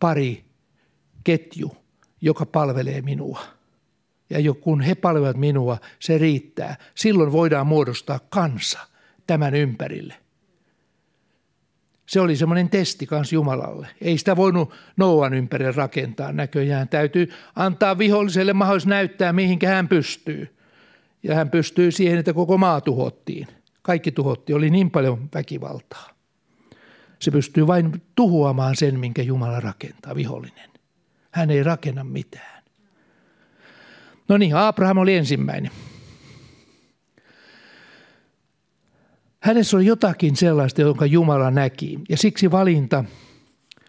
[0.00, 0.44] pari
[1.24, 1.76] ketju,
[2.20, 3.40] joka palvelee minua.
[4.30, 6.76] Ja kun he palvelevat minua, se riittää.
[6.94, 8.78] Silloin voidaan muodostaa kansa
[9.26, 10.14] tämän ympärille.
[12.10, 13.88] Se oli semmoinen testi kanssa Jumalalle.
[14.00, 16.88] Ei sitä voinut Noan ympärille rakentaa näköjään.
[16.88, 20.56] Täytyy antaa viholliselle mahdollisuus näyttää, mihinkä hän pystyy.
[21.22, 23.46] Ja hän pystyy siihen, että koko maa tuhottiin.
[23.82, 26.08] Kaikki tuhotti, oli niin paljon väkivaltaa.
[27.18, 30.70] Se pystyy vain tuhoamaan sen, minkä Jumala rakentaa, vihollinen.
[31.30, 32.62] Hän ei rakenna mitään.
[34.28, 35.70] No niin, Abraham oli ensimmäinen.
[39.40, 41.98] Hänessä oli jotakin sellaista, jonka Jumala näki.
[42.08, 43.04] Ja siksi valinta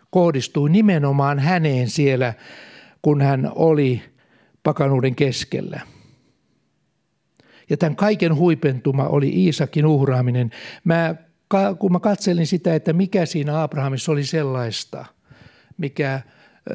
[0.09, 2.33] kohdistui nimenomaan häneen siellä,
[3.01, 4.01] kun hän oli
[4.63, 5.79] pakanuuden keskellä.
[7.69, 10.51] Ja tämän kaiken huipentuma oli Iisakin uhraaminen.
[10.83, 11.15] Mä,
[11.79, 15.05] kun mä katselin sitä, että mikä siinä Abrahamissa oli sellaista,
[15.77, 16.21] mikä,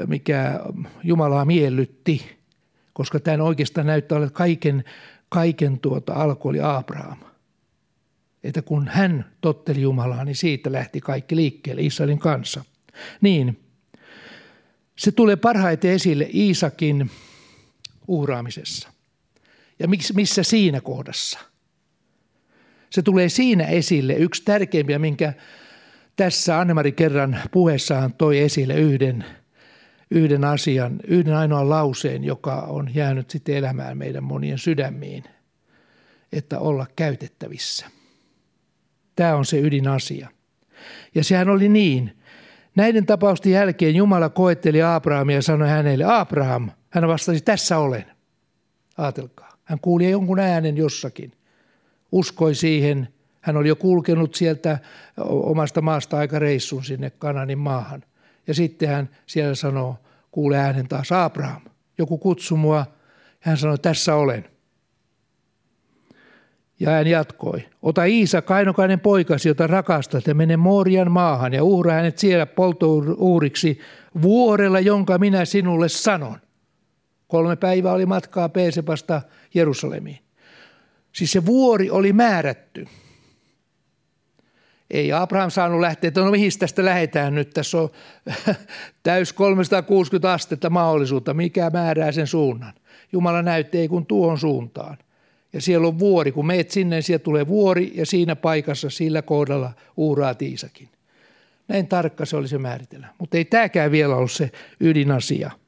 [0.07, 0.61] mikä
[1.05, 2.37] Jumalaa miellytti,
[2.93, 4.85] koska tämä oikeastaan näyttää olevan kaiken,
[5.29, 7.19] kaiken tuota alku oli Abraham.
[8.47, 12.65] Että kun hän totteli Jumalaa, niin siitä lähti kaikki liikkeelle, Israelin kanssa.
[13.21, 13.61] Niin,
[14.97, 17.11] se tulee parhaiten esille Iisakin
[18.09, 18.89] uhraamisessa.
[19.79, 21.39] Ja missä siinä kohdassa?
[22.91, 25.33] Se tulee siinä esille yksi tärkeimpiä, minkä
[26.17, 29.25] tässä Annemari kerran puheessaan toi esille yhden,
[30.11, 35.25] yhden asian, yhden ainoan lauseen, joka on jäänyt sitten elämään meidän monien sydämiin,
[36.33, 37.96] että olla käytettävissä.
[39.16, 40.29] Tämä on se ydinasia.
[41.14, 42.16] Ja sehän oli niin.
[42.74, 48.05] Näiden tapausten jälkeen Jumala koetteli Abrahamia ja sanoi hänelle, Abraham, hän vastasi, tässä olen.
[48.98, 49.57] Aatelkaa.
[49.64, 51.33] Hän kuuli jonkun äänen jossakin.
[52.12, 53.09] Uskoi siihen.
[53.40, 54.79] Hän oli jo kulkenut sieltä
[55.29, 58.05] omasta maasta aika reissun sinne Kananin maahan.
[58.46, 59.96] Ja sitten hän siellä sanoo,
[60.31, 61.62] kuule äänen taas, Abraham,
[61.98, 62.87] joku kutsu mua.
[63.40, 64.44] Hän sanoi, tässä olen.
[66.81, 71.93] Ja hän jatkoi, ota Iisa kainokainen poikasi, jota rakastat, ja mene Moorian maahan ja uhra
[71.93, 73.81] hänet siellä polttouuriksi
[74.23, 76.39] vuorella, jonka minä sinulle sanon.
[77.27, 79.23] Kolme päivää oli matkaa Peesepasta
[79.55, 80.19] Jerusalemiin.
[81.12, 82.87] Siis se vuori oli määrätty.
[84.91, 87.89] Ei Abraham saanut lähteä, että no mihin tästä lähetään nyt, tässä on
[89.03, 92.73] täys 360 astetta mahdollisuutta, mikä määrää sen suunnan.
[93.12, 94.99] Jumala näytti ei kun tuon suuntaan.
[95.57, 99.73] Ja siellä on vuori, kun meet sinne, siellä tulee vuori ja siinä paikassa, sillä kohdalla
[99.97, 100.88] uuraat Iisakin.
[101.69, 103.07] Näin tarkka se oli se määritellä.
[103.19, 105.51] Mutta ei tämäkään vielä ollut se ydinasia–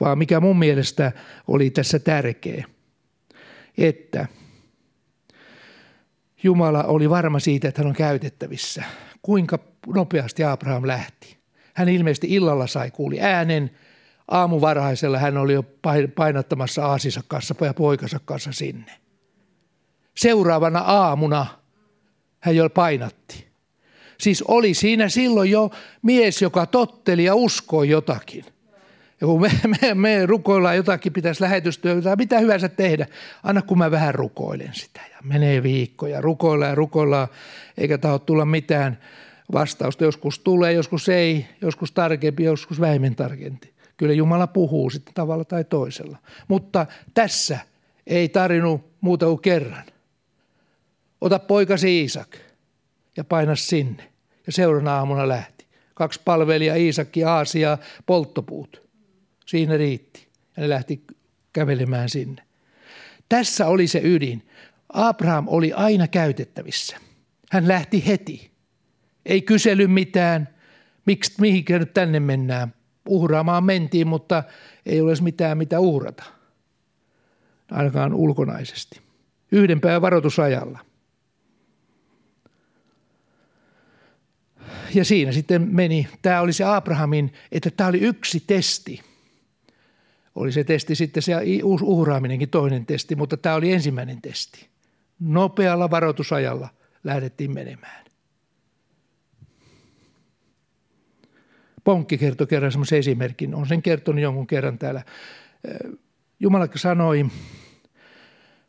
[0.00, 1.12] vaan mikä mun mielestä
[1.48, 2.64] oli tässä tärkeä,
[3.78, 4.26] että
[6.42, 8.84] Jumala oli varma siitä, että hän on käytettävissä.
[9.22, 11.36] Kuinka nopeasti Abraham lähti.
[11.74, 13.70] Hän ilmeisesti illalla sai kuuli äänen.
[14.28, 15.64] Aamuvarhaisella hän oli jo
[16.14, 18.92] painattamassa Aasissa kanssa ja poikansa kanssa sinne.
[20.14, 21.46] Seuraavana aamuna
[22.40, 23.46] hän jo painatti.
[24.18, 25.70] Siis oli siinä silloin jo
[26.02, 28.44] mies, joka totteli ja uskoi jotakin.
[29.20, 29.50] Ja kun me,
[29.82, 33.06] me, me rukoillaan jotakin, pitäisi lähetystyötä, mitä hyvänsä tehdä,
[33.42, 35.00] anna kun mä vähän rukoilen sitä.
[35.10, 37.28] Ja menee viikkoja, rukoillaan ja rukoillaan,
[37.78, 38.98] eikä taho tulla mitään
[39.52, 40.04] vastausta.
[40.04, 43.74] Joskus tulee, joskus ei, joskus tarkempi, joskus vähemmän tarkempi.
[43.96, 46.18] Kyllä Jumala puhuu sitten tavalla tai toisella.
[46.48, 47.58] Mutta tässä
[48.06, 49.84] ei tarinut muuta kuin kerran.
[51.24, 52.36] Ota poikasi Iisak
[53.16, 54.12] ja paina sinne.
[54.46, 55.66] Ja seuraavana aamuna lähti.
[55.94, 58.82] Kaksi palvelijaa, Iisakki, Aasia, polttopuut.
[59.46, 60.28] Siinä riitti.
[60.56, 61.04] Ja ne lähti
[61.52, 62.42] kävelemään sinne.
[63.28, 64.48] Tässä oli se ydin.
[64.88, 66.96] Abraham oli aina käytettävissä.
[67.52, 68.50] Hän lähti heti.
[69.26, 70.48] Ei kysely mitään,
[71.06, 72.74] miksi, mihinkä nyt tänne mennään.
[73.08, 74.42] Uhraamaan mentiin, mutta
[74.86, 76.24] ei olisi mitään mitä uhrata.
[77.70, 79.00] Ainakaan ulkonaisesti.
[79.52, 80.78] Yhden päivän varoitusajalla.
[84.94, 89.00] Ja siinä sitten meni, tämä oli se Abrahamin, että tämä oli yksi testi–
[90.34, 94.68] oli se testi sitten se uhraaminenkin toinen testi, mutta tämä oli ensimmäinen testi.
[95.20, 96.68] Nopealla varoitusajalla
[97.04, 98.04] lähdettiin menemään.
[101.84, 105.02] Ponkki kertoi kerran semmoisen esimerkin, on sen kertonut jonkun kerran täällä.
[106.40, 107.26] Jumala sanoi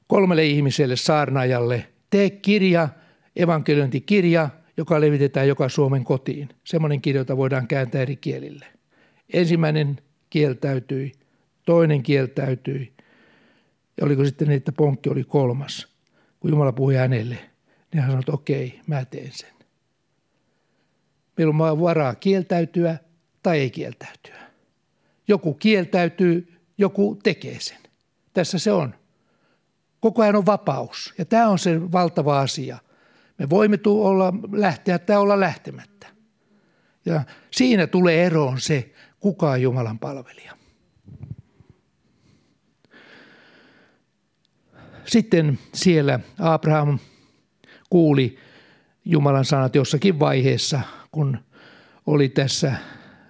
[0.07, 2.89] kolmelle ihmiselle saarnaajalle, tee kirja,
[3.35, 6.49] evankeliointikirja, joka levitetään joka Suomen kotiin.
[6.63, 8.65] Semmoinen kirja, jota voidaan kääntää eri kielille.
[9.33, 9.97] Ensimmäinen
[10.29, 11.11] kieltäytyi–
[11.65, 12.93] toinen kieltäytyi.
[13.97, 15.87] Ja oliko sitten niin, että ponkki oli kolmas.
[16.39, 17.37] Kun Jumala puhui hänelle,
[17.93, 19.55] niin hän sanoi, että okei, mä teen sen.
[21.37, 22.97] Meillä on varaa kieltäytyä
[23.43, 24.45] tai ei kieltäytyä.
[25.27, 27.77] Joku kieltäytyy, joku tekee sen.
[28.33, 28.95] Tässä se on.
[29.99, 31.13] Koko ajan on vapaus.
[31.17, 32.77] Ja tämä on se valtava asia.
[33.37, 36.07] Me voimme olla lähteä tai olla lähtemättä.
[37.05, 40.57] Ja siinä tulee eroon se, kuka on Jumalan palvelija.
[45.05, 46.99] Sitten siellä Abraham
[47.89, 48.37] kuuli
[49.05, 50.81] Jumalan sanat jossakin vaiheessa,
[51.11, 51.37] kun
[52.05, 52.75] oli tässä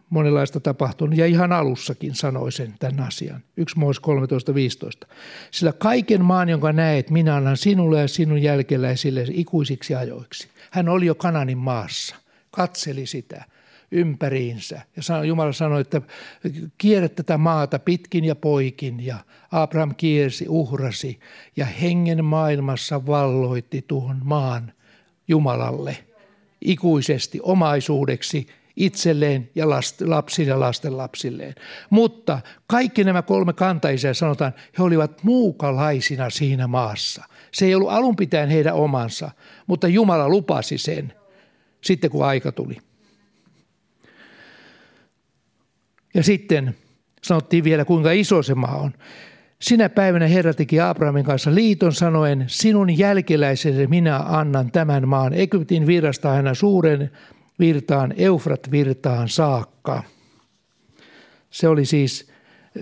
[0.09, 1.17] monenlaista tapahtunut.
[1.17, 3.41] Ja ihan alussakin sanoi sen tämän asian.
[3.57, 4.01] 1 Moos
[5.03, 5.07] 13.15.
[5.51, 10.47] Sillä kaiken maan, jonka näet, minä annan sinulle ja sinun jälkeläisille ikuisiksi ajoiksi.
[10.71, 12.15] Hän oli jo Kananin maassa,
[12.51, 13.45] katseli sitä.
[13.91, 14.81] ympäriinsä.
[14.95, 16.01] Ja Jumala sanoi, että
[16.77, 19.05] kierrä tätä maata pitkin ja poikin.
[19.05, 19.17] Ja
[19.51, 21.19] Abraham kiersi, uhrasi
[21.55, 24.73] ja hengen maailmassa valloitti tuon maan
[25.27, 25.97] Jumalalle
[26.61, 29.69] ikuisesti omaisuudeksi itselleen ja
[30.05, 31.55] lapsille ja lasten lapsilleen.
[31.89, 37.23] Mutta kaikki nämä kolme kantaisia sanotaan, he olivat muukalaisina siinä maassa.
[37.53, 39.31] Se ei ollut alun pitäen heidän omansa,
[39.67, 41.13] mutta Jumala lupasi sen
[41.85, 42.77] sitten kun aika tuli.
[46.13, 46.75] Ja sitten
[47.23, 48.93] sanottiin vielä, kuinka iso se maa on.
[49.61, 55.87] Sinä päivänä Herra teki Abrahamin kanssa liiton sanoen, sinun jälkeläiselle minä annan tämän maan Egyptin
[55.87, 57.11] virrasta aina suuren
[57.59, 60.03] virtaan, Eufrat-virtaan saakka.
[61.49, 62.31] Se oli siis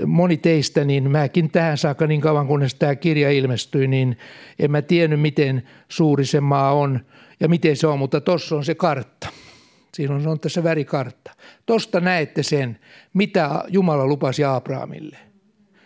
[0.06, 4.18] moni teistä, niin mäkin tähän saakka niin kauan kunnes tämä kirja ilmestyi, niin
[4.60, 7.00] en mä tiennyt miten suuri se maa on
[7.40, 9.28] ja miten se on, mutta tuossa on se kartta.
[9.94, 11.32] Siinä on, on tässä värikartta.
[11.66, 12.80] Tuosta näette sen,
[13.14, 15.18] mitä Jumala lupasi Abrahamille.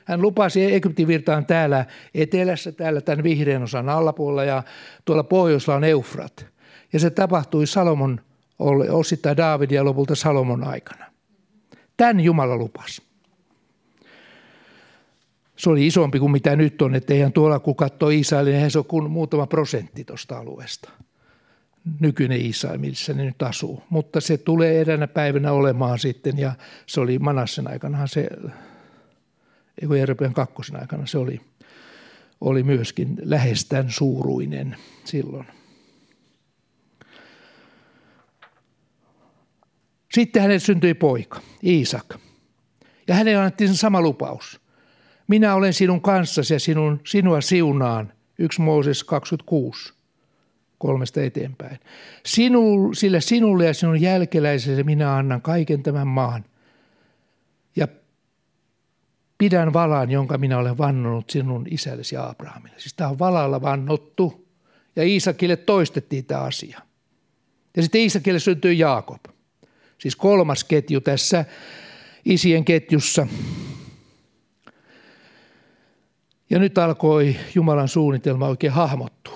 [0.05, 1.85] Hän lupasi Egyptin virtaan täällä
[2.15, 4.63] etelässä, täällä tämän vihreän osan allapuolella ja
[5.05, 6.45] tuolla pohjoisella on Eufrat.
[6.93, 8.21] Ja se tapahtui Salomon,
[8.89, 11.05] osittain Daavidin ja lopulta Salomon aikana.
[11.97, 13.01] Tämän Jumala lupasi.
[15.55, 18.79] Se oli isompi kuin mitä nyt on, että eihän tuolla kun katsoo Israelin, eihän se
[18.79, 20.89] ole kuin muutama prosentti tuosta alueesta
[21.99, 23.83] nykyinen Israel, missä ne nyt asuu.
[23.89, 26.53] Mutta se tulee eräänä päivänä olemaan sitten, ja
[26.85, 28.29] se oli Manassen aikana se,
[29.81, 31.41] eikö Jerepian kakkosen aikana se oli,
[32.41, 35.56] oli myöskin lähestään suuruinen silloin.
[40.17, 42.15] Sitten hänelle syntyi poika, Iisak.
[43.07, 44.61] Ja hänelle annettiin sama lupaus.
[45.27, 48.13] Minä olen sinun kanssasi ja sinun, sinua siunaan.
[48.39, 49.93] 1 Mooses 26
[50.77, 51.79] kolmesta eteenpäin.
[52.25, 56.45] Sinu, sille sinulle ja sinun jälkeläiselle minä annan kaiken tämän maan.
[57.75, 57.87] Ja
[59.37, 62.79] pidän valan, jonka minä olen vannonut sinun isällesi Abrahamille.
[62.79, 64.47] Siis tämä on valalla vannottu.
[64.95, 66.81] Ja Iisakille toistettiin tämä asia.
[67.75, 69.36] Ja sitten Iisakille syntyi Jaakob.
[69.97, 71.45] Siis kolmas ketju tässä
[72.25, 73.27] isien ketjussa.
[76.49, 79.27] Ja nyt alkoi Jumalan suunnitelma oikein hahmottua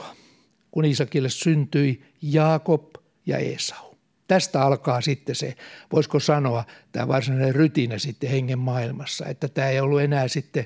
[0.72, 2.96] kun Isakille syntyi Jaakob
[3.26, 3.92] ja Esau.
[4.28, 5.56] Tästä alkaa sitten se,
[5.92, 10.66] voisiko sanoa, tämä varsinainen rytinä sitten hengen maailmassa, että tämä ei ollut enää sitten,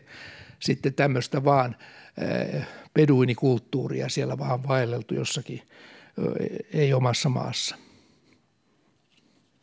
[0.59, 1.75] sitten tämmöistä vaan
[2.93, 7.75] peduinikulttuuria siellä vaan vaelleltu jossakin, äh, ei omassa maassa,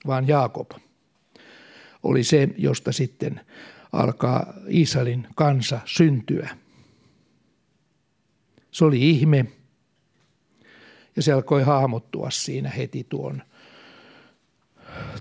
[0.07, 0.71] vaan Jaakob
[2.03, 3.41] oli se, josta sitten
[3.93, 6.57] alkaa Israelin kansa syntyä.
[8.71, 9.47] Se oli ihme,
[11.17, 13.43] ja se alkoi hahmottua siinä heti tuon,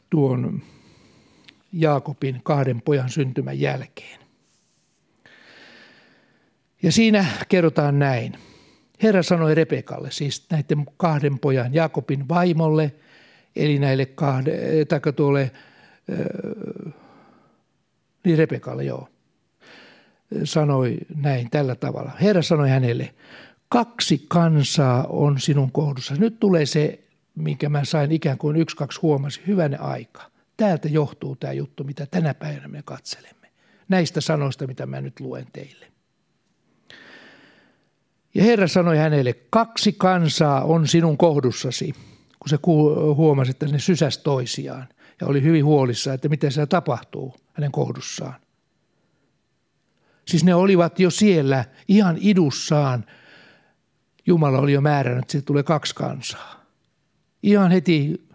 [0.09, 0.61] tuon
[1.73, 4.21] Jaakobin kahden pojan syntymän jälkeen.
[6.83, 8.37] Ja siinä kerrotaan näin.
[9.03, 12.95] Herra sanoi Rebekalle, siis näiden kahden pojan, Jaakobin vaimolle,
[13.55, 15.51] eli näille kahde, taikka tuolle,
[18.23, 19.07] niin Rebekalle joo,
[20.43, 22.11] sanoi näin tällä tavalla.
[22.21, 23.13] Herra sanoi hänelle,
[23.69, 26.15] kaksi kansaa on sinun kohdussa.
[26.15, 26.99] Nyt tulee se,
[27.35, 30.31] minkä mä sain ikään kuin yksi, kaksi huomasi, hyvänä aika.
[30.57, 33.47] Täältä johtuu tämä juttu, mitä tänä päivänä me katselemme.
[33.89, 35.85] Näistä sanoista, mitä mä nyt luen teille.
[38.33, 41.93] Ja Herra sanoi hänelle, kaksi kansaa on sinun kohdussasi,
[42.41, 42.59] kun se
[43.15, 44.87] huomasi, että ne sysäs toisiaan.
[45.21, 48.35] Ja oli hyvin huolissa, että miten se tapahtuu hänen kohdussaan.
[50.27, 53.05] Siis ne olivat jo siellä ihan idussaan–
[54.25, 56.65] Jumala oli jo määrännyt, että siitä tulee kaksi kansaa.
[57.43, 58.27] Ihan heti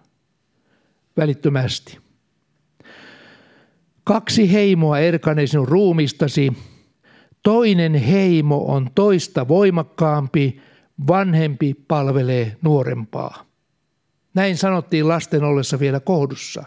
[1.16, 1.98] välittömästi.
[4.04, 6.52] Kaksi heimoa erkane sinun ruumistasi.
[7.42, 10.60] Toinen heimo on toista voimakkaampi,
[11.06, 13.45] vanhempi palvelee nuorempaa.
[14.36, 16.64] Näin sanottiin lasten ollessa vielä kohdussa.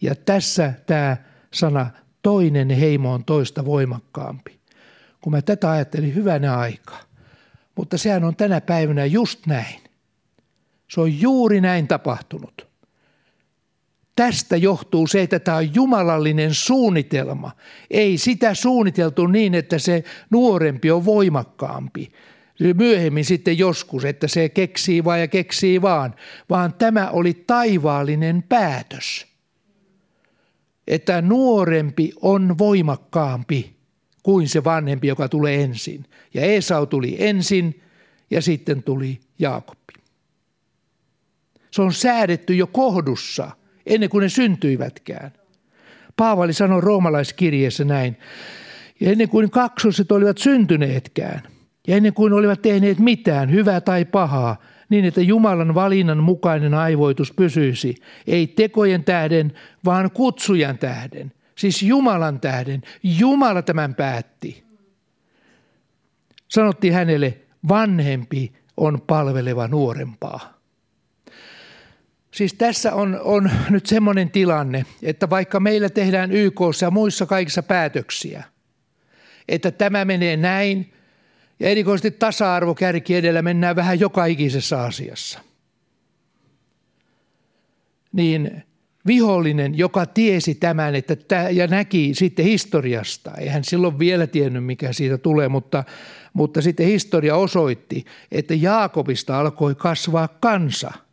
[0.00, 1.16] Ja tässä tämä
[1.54, 1.90] sana
[2.22, 4.58] toinen heimo on toista voimakkaampi.
[5.20, 7.00] Kun mä tätä ajattelin hyvänä aikaa,
[7.76, 9.80] mutta sehän on tänä päivänä just näin.
[10.90, 12.68] Se on juuri näin tapahtunut.
[14.16, 17.50] Tästä johtuu se, että tämä on jumalallinen suunnitelma.
[17.90, 22.12] Ei sitä suunniteltu niin, että se nuorempi on voimakkaampi.
[22.74, 26.14] Myöhemmin sitten joskus, että se keksii vaan ja keksii vaan,
[26.50, 29.26] vaan tämä oli taivaallinen päätös.
[30.86, 33.76] Että nuorempi on voimakkaampi
[34.22, 36.04] kuin se vanhempi, joka tulee ensin.
[36.34, 37.82] Ja Esau tuli ensin
[38.30, 39.78] ja sitten tuli Jaakob.
[41.70, 43.50] Se on säädetty jo kohdussa
[43.86, 45.32] ennen kuin ne syntyivätkään.
[46.16, 48.16] Paavali sanoi roomalaiskirjeessä näin,
[49.00, 51.42] ja ennen kuin kaksoset olivat syntyneetkään,
[51.88, 54.56] ja ennen kuin olivat tehneet mitään, hyvää tai pahaa,
[54.88, 57.94] niin että Jumalan valinnan mukainen aivoitus pysyisi,
[58.26, 59.52] ei tekojen tähden,
[59.84, 61.32] vaan kutsujan tähden.
[61.56, 62.82] Siis Jumalan tähden.
[63.02, 64.64] Jumala tämän päätti.
[66.48, 70.58] Sanottiin hänelle, vanhempi on palveleva nuorempaa.
[72.30, 77.62] Siis tässä on, on nyt semmoinen tilanne, että vaikka meillä tehdään YK ja muissa kaikissa
[77.62, 78.44] päätöksiä,
[79.48, 80.92] että tämä menee näin
[81.60, 85.40] ja erikoisesti tasa-arvokärki edellä mennään vähän joka ikisessä asiassa,
[88.12, 88.62] niin
[89.06, 94.64] vihollinen, joka tiesi tämän että tämä, ja näki sitten historiasta, ei hän silloin vielä tiennyt
[94.64, 95.84] mikä siitä tulee, mutta,
[96.32, 100.92] mutta sitten historia osoitti, että Jaakobista alkoi kasvaa kansa–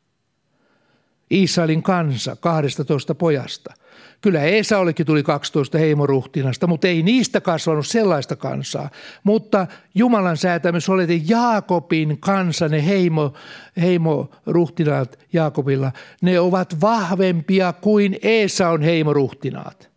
[1.43, 3.73] Israelin kansa 12 pojasta.
[4.21, 8.89] Kyllä Esaullekin tuli 12 heimoruhtinasta, mutta ei niistä kasvanut sellaista kansaa.
[9.23, 13.33] Mutta Jumalan säätämys oli, että Jaakobin kansa, ne heimo,
[13.81, 19.89] heimoruhtinaat Jaakobilla, ne ovat vahvempia kuin Esaun heimoruhtinaat.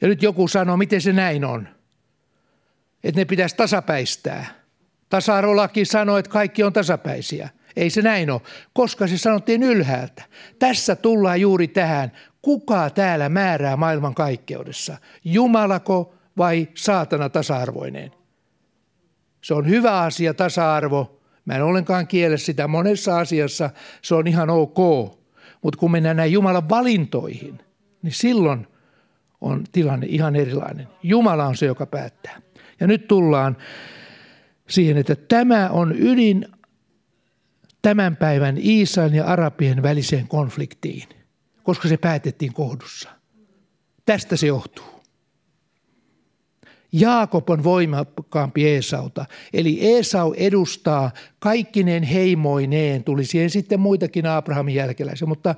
[0.00, 1.68] Ja nyt joku sanoo, miten se näin on.
[3.04, 4.46] Että ne pitäisi tasapäistää.
[5.08, 8.40] Tasa-arvolaki sanoo, että kaikki on tasapäisiä– ei se näin ole,
[8.72, 10.22] koska se sanottiin ylhäältä.
[10.58, 12.12] Tässä tullaan juuri tähän,
[12.42, 18.10] kuka täällä määrää maailman kaikkeudessa, Jumalako vai saatana tasa-arvoinen.
[19.40, 21.20] Se on hyvä asia tasa-arvo.
[21.44, 23.70] Mä en ollenkaan kiele sitä monessa asiassa,
[24.02, 24.78] se on ihan ok.
[25.62, 27.58] Mutta kun mennään näin Jumalan valintoihin,
[28.02, 28.66] niin silloin
[29.40, 30.88] on tilanne ihan erilainen.
[31.02, 32.40] Jumala on se, joka päättää.
[32.80, 33.56] Ja nyt tullaan
[34.68, 36.46] siihen, että tämä on ydin
[37.82, 41.08] tämän päivän Israelin ja Arabien väliseen konfliktiin,
[41.62, 43.08] koska se päätettiin kohdussa.
[44.06, 45.00] Tästä se johtuu.
[46.92, 55.28] Jaakob on voimakkaampi Esauta, eli Esau edustaa kaikkineen heimoineen, tuli siihen sitten muitakin Abrahamin jälkeläisiä,
[55.28, 55.54] mutta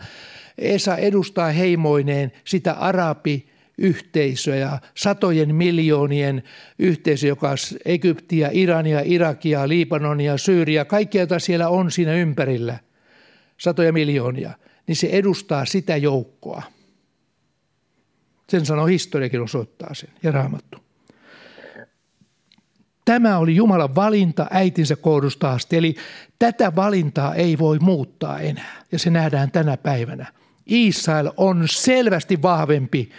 [0.59, 3.52] Esa edustaa heimoineen sitä arabi
[3.83, 6.43] yhteisöjä, satojen miljoonien
[6.79, 12.79] yhteisö, joka on Egyptiä, Irania, Irakia, Libanonia, Syyriä, kaikkia, joita siellä on siinä ympärillä,
[13.59, 14.51] satoja miljoonia,
[14.87, 16.63] niin se edustaa sitä joukkoa.
[18.49, 20.79] Sen sanoo historiakin osoittaa sen ja raamattu.
[23.05, 25.95] Tämä oli Jumalan valinta äitinsä kohdusta asti, eli
[26.39, 30.27] tätä valintaa ei voi muuttaa enää, ja se nähdään tänä päivänä.
[30.67, 33.11] Israel on selvästi vahvempi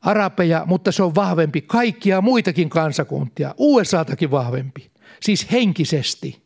[0.00, 4.90] arabeja, mutta se on vahvempi kaikkia muitakin kansakuntia, USAtakin vahvempi,
[5.20, 6.42] siis henkisesti.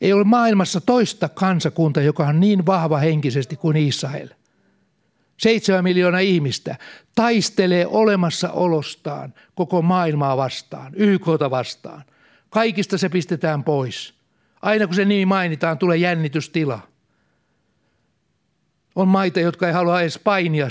[0.00, 4.28] Ei ole maailmassa toista kansakunta, joka on niin vahva henkisesti kuin Israel.
[5.36, 6.76] Seitsemän miljoonaa ihmistä
[7.14, 12.04] taistelee olemassaolostaan koko maailmaa vastaan, YKta vastaan.
[12.50, 14.14] Kaikista se pistetään pois.
[14.62, 16.80] Aina kun se nimi mainitaan, tulee jännitystila–
[18.96, 20.66] on maita, jotka ei halua edes painia.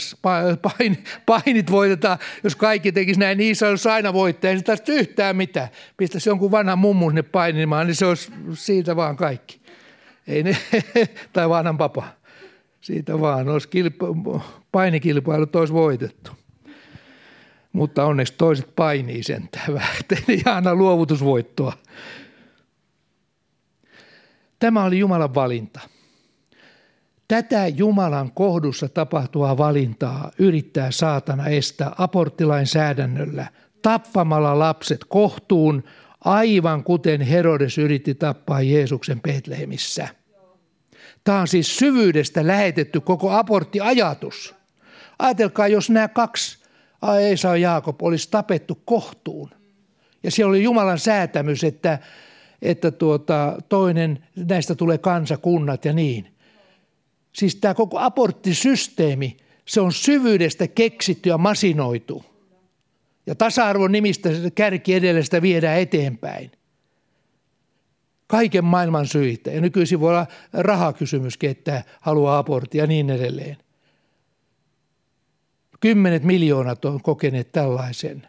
[0.61, 4.51] Pain, painit voitetaan, jos kaikki tekisi näin, niin se olisi aina voittaja.
[4.51, 5.67] Ei se tästä yhtään mitään.
[5.97, 9.61] Pistäisi jonkun vanhan mummun sinne painimaan, niin se olisi siitä vaan kaikki.
[10.27, 10.57] Ei ne,
[11.33, 12.03] tai vanhan papa.
[12.81, 14.07] Siitä vaan olisi kilpa,
[14.71, 16.31] painikilpailut olisi voitettu.
[17.73, 19.81] Mutta onneksi toiset painii sentään
[20.27, 21.73] Ei aina luovutusvoittoa.
[24.59, 25.90] Tämä oli Jumalan valinta.
[27.31, 33.47] Tätä Jumalan kohdussa tapahtuvaa valintaa yrittää saatana estää aborttilainsäädännöllä
[33.81, 35.83] tappamalla lapset kohtuun,
[36.25, 40.07] aivan kuten Herodes yritti tappaa Jeesuksen Betlehemissä.
[41.23, 44.55] Tämä on siis syvyydestä lähetetty koko aborttiajatus.
[45.19, 46.57] Ajatelkaa, jos nämä kaksi,
[47.21, 49.49] Eesa ja Jaakob, olisi tapettu kohtuun.
[50.23, 51.99] Ja siellä oli Jumalan säätämys, että,
[52.61, 56.31] että tuota, toinen näistä tulee kansakunnat ja niin.
[57.33, 62.25] Siis tämä koko aborttisysteemi, se on syvyydestä keksitty ja masinoitu.
[63.25, 66.51] Ja tasa-arvon nimistä kärki edellestä viedään eteenpäin.
[68.27, 69.51] Kaiken maailman syitä.
[69.51, 73.57] Ja nykyisin voi olla rahakysymyskin, että haluaa aborttia ja niin edelleen.
[75.79, 78.27] Kymmenet miljoonat on kokeneet tällaisen.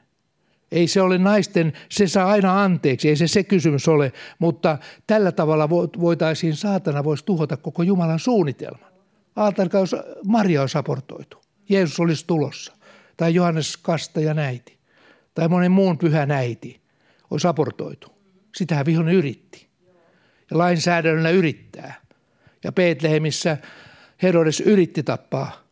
[0.73, 5.33] Ei se ole naisten, se saa aina anteeksi, ei se se kysymys ole, mutta tällä
[5.33, 8.91] tavalla voitaisiin, saatana voisi tuhota koko Jumalan suunnitelman.
[9.37, 11.43] Ajatelkaa, jos Maria olisi abortoitu.
[11.68, 12.72] Jeesus olisi tulossa.
[13.16, 14.78] Tai Johannes Kastaja näiti.
[15.35, 16.83] Tai monen muun pyhä näiti
[17.30, 18.09] olisi abortoitu.
[18.57, 19.68] Sitähän vihollinen yritti.
[20.51, 22.01] Ja lainsäädännöllä yrittää.
[22.64, 23.59] Ja Betlehemissä
[24.22, 25.62] Herodes yritti tappaa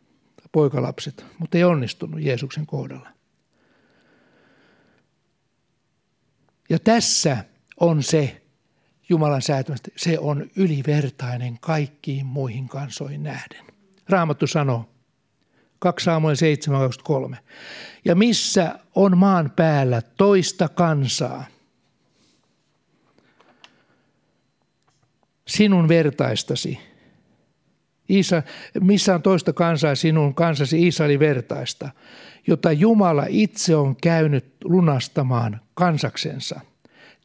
[0.51, 3.09] poikalapset, mutta ei onnistunut Jeesuksen kohdalla.
[6.69, 7.45] Ja tässä
[7.79, 8.40] on se
[9.11, 13.65] Jumalan säätämästä, se on ylivertainen kaikkiin muihin kansoihin nähden.
[14.09, 14.89] Raamattu sanoo,
[15.79, 16.35] 2 Samuel
[17.31, 17.37] 7.23.
[18.05, 21.45] Ja missä on maan päällä toista kansaa,
[25.47, 26.79] sinun vertaistasi.
[28.09, 28.43] Isa,
[28.79, 31.89] missä on toista kansaa sinun kansasi Israelin vertaista,
[32.47, 36.61] jota Jumala itse on käynyt lunastamaan kansaksensa,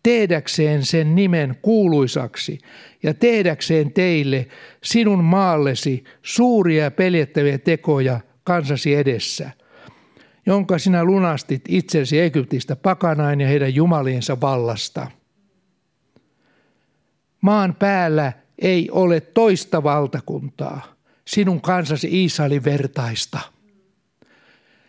[0.06, 2.58] tehdäkseen sen nimen kuuluisaksi
[3.02, 4.46] ja tehdäkseen teille
[4.82, 9.50] sinun maallesi suuria peljettäviä tekoja kansasi edessä,
[10.46, 15.10] jonka sinä lunastit itsesi Egyptistä pakanain ja heidän jumaliensa vallasta.
[17.40, 20.94] Maan päällä ei ole toista valtakuntaa,
[21.24, 23.38] sinun kansasi Israelin vertaista.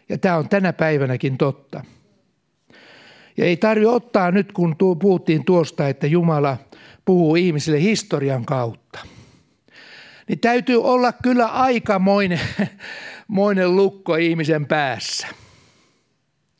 [0.10, 1.84] Ja tämä on tänä päivänäkin totta.
[3.38, 6.58] Ja ei tarvitse ottaa nyt, kun puhuttiin tuosta, että Jumala
[7.06, 9.00] puhuu ihmisille historian kautta.
[10.28, 12.40] Niin täytyy olla kyllä aikamoinen
[13.28, 15.28] moinen lukko ihmisen päässä.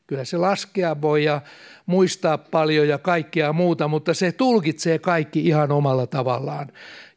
[0.08, 1.42] Kyllä se laskea voi ja
[1.86, 6.68] muistaa paljon ja kaikkea muuta, mutta se tulkitsee kaikki ihan omalla tavallaan.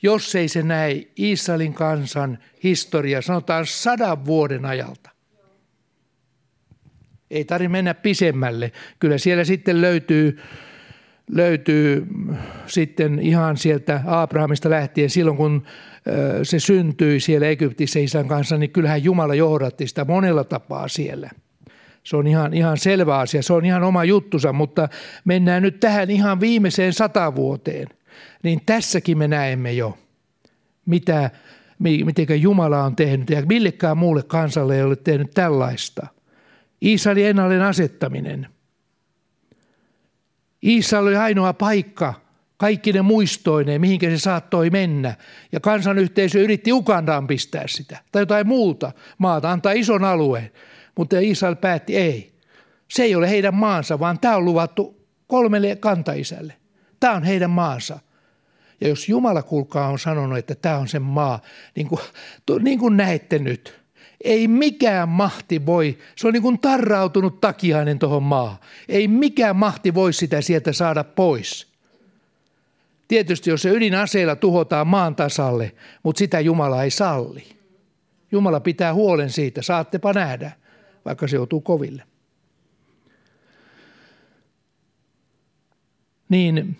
[0.03, 5.11] Jos ei se näe Israelin kansan historia, sanotaan sadan vuoden ajalta.
[7.31, 8.73] Ei tarvitse mennä pisemmälle.
[8.99, 10.39] Kyllä siellä sitten löytyy,
[11.33, 12.07] löytyy
[12.67, 15.63] sitten ihan sieltä Abrahamista lähtien silloin, kun
[16.43, 21.31] se syntyi siellä Egyptissä isän kanssa, niin kyllähän Jumala johdatti sitä monella tapaa siellä.
[22.05, 24.89] Se on ihan, ihan selvä asia, se on ihan oma juttusa, mutta
[25.25, 27.87] mennään nyt tähän ihan viimeiseen satavuoteen.
[28.43, 29.99] Niin tässäkin me näemme jo,
[30.87, 31.31] mitä,
[31.79, 36.07] miten Jumala on tehnyt ja millekään muulle kansalle ei ole tehnyt tällaista.
[36.81, 38.47] Israelin ennalleen asettaminen.
[40.63, 42.15] Israel oli ainoa paikka,
[42.57, 45.15] kaikki ne muistoineen, mihinkä se saattoi mennä.
[45.53, 50.51] Ja kansanyhteisö yritti Ugandaan pistää sitä tai jotain muuta maata, antaa ison alueen.
[50.97, 52.33] Mutta Israel päätti ei.
[52.89, 56.53] Se ei ole heidän maansa, vaan tämä on luvattu kolmelle kantaisälle.
[57.01, 57.99] Tämä on heidän maansa.
[58.81, 61.41] Ja jos Jumala kuulkaa on sanonut, että tämä on sen maa,
[61.77, 62.01] niin kuin,
[62.61, 63.80] niin kuin näette nyt,
[64.25, 68.59] ei mikään mahti voi, se on niin kuin tarrautunut takiainen tuohon maahan.
[68.89, 71.67] Ei mikään mahti voi sitä sieltä saada pois–
[73.11, 77.45] Tietysti jos se ydinaseilla tuhotaan maan tasalle, mutta sitä Jumala ei salli.
[78.33, 80.53] Jumala pitää huolen siitä, saattepa nähdä,
[81.05, 82.03] vaikka se joutuu koville.
[86.29, 86.77] Niin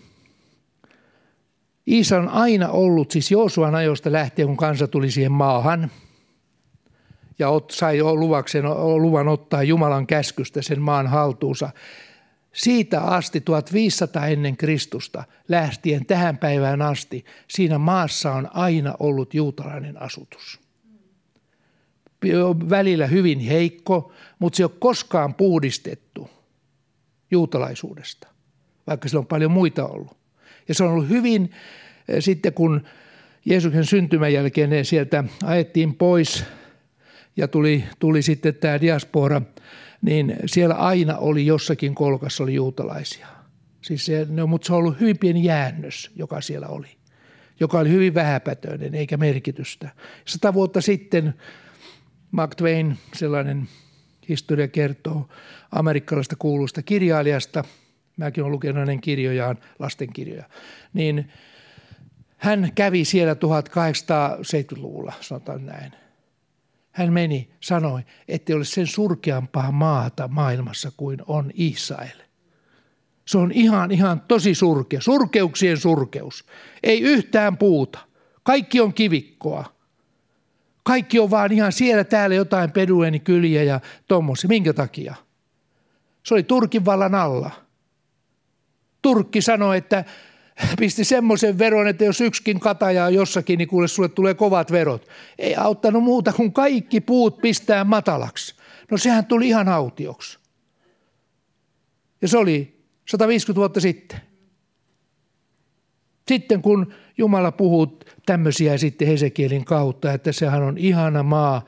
[1.87, 5.91] Iisa on aina ollut, siis Joosuan ajoista lähtien, kun kansa tuli siihen maahan
[7.41, 8.63] ja sai luvaksen,
[8.95, 11.69] luvan ottaa Jumalan käskystä sen maan haltuunsa,
[12.53, 20.01] siitä asti 1500 ennen Kristusta lähtien tähän päivään asti siinä maassa on aina ollut juutalainen
[20.01, 20.59] asutus.
[22.69, 26.29] Välillä hyvin heikko, mutta se ei ole koskaan puhdistettu
[27.31, 28.27] juutalaisuudesta,
[28.87, 30.17] vaikka sillä on paljon muita ollut.
[30.67, 31.51] Ja se on ollut hyvin,
[32.07, 32.81] eh, sitten kun
[33.45, 36.45] Jeesuksen syntymän jälkeen sieltä ajettiin pois
[37.37, 39.41] ja tuli, tuli sitten tämä diaspora–
[40.01, 43.27] niin siellä aina oli jossakin kolkassa oli juutalaisia.
[43.81, 46.87] Siis se, no, mutta se on ollut hyvin pieni jäännös, joka siellä oli,
[47.59, 49.89] joka oli hyvin vähäpätöinen eikä merkitystä.
[50.25, 51.33] Sata vuotta sitten
[52.31, 53.67] Mark Twain, sellainen
[54.29, 55.29] historia kertoo
[55.71, 57.63] amerikkalaista kuuluista kirjailijasta,
[58.17, 60.45] mäkin olen lukenut hänen kirjojaan, lastenkirjoja,
[60.93, 61.31] niin
[62.37, 66.00] hän kävi siellä 1870-luvulla, sanotaan näin.
[66.91, 72.21] Hän meni, sanoi, että ole sen surkeampaa maata maailmassa kuin on Israel.
[73.27, 76.45] Se on ihan, ihan tosi surkea, surkeuksien surkeus.
[76.83, 77.99] Ei yhtään puuta.
[78.43, 79.65] Kaikki on kivikkoa.
[80.83, 84.47] Kaikki on vaan ihan siellä täällä jotain pedueni kyliä ja tuommoisia.
[84.47, 85.15] Minkä takia?
[86.23, 87.51] Se oli Turkin vallan alla.
[89.01, 90.05] Turkki sanoi, että
[90.79, 95.07] pisti semmoisen veron, että jos yksikin kataja on jossakin, niin kuule sulle tulee kovat verot.
[95.39, 98.55] Ei auttanut muuta kuin kaikki puut pistää matalaksi.
[98.91, 100.39] No sehän tuli ihan autioksi.
[102.21, 104.21] Ja se oli 150 vuotta sitten.
[106.27, 111.65] Sitten kun Jumala puhuu tämmöisiä sitten Hesekielin kautta, että sehän on ihana maa,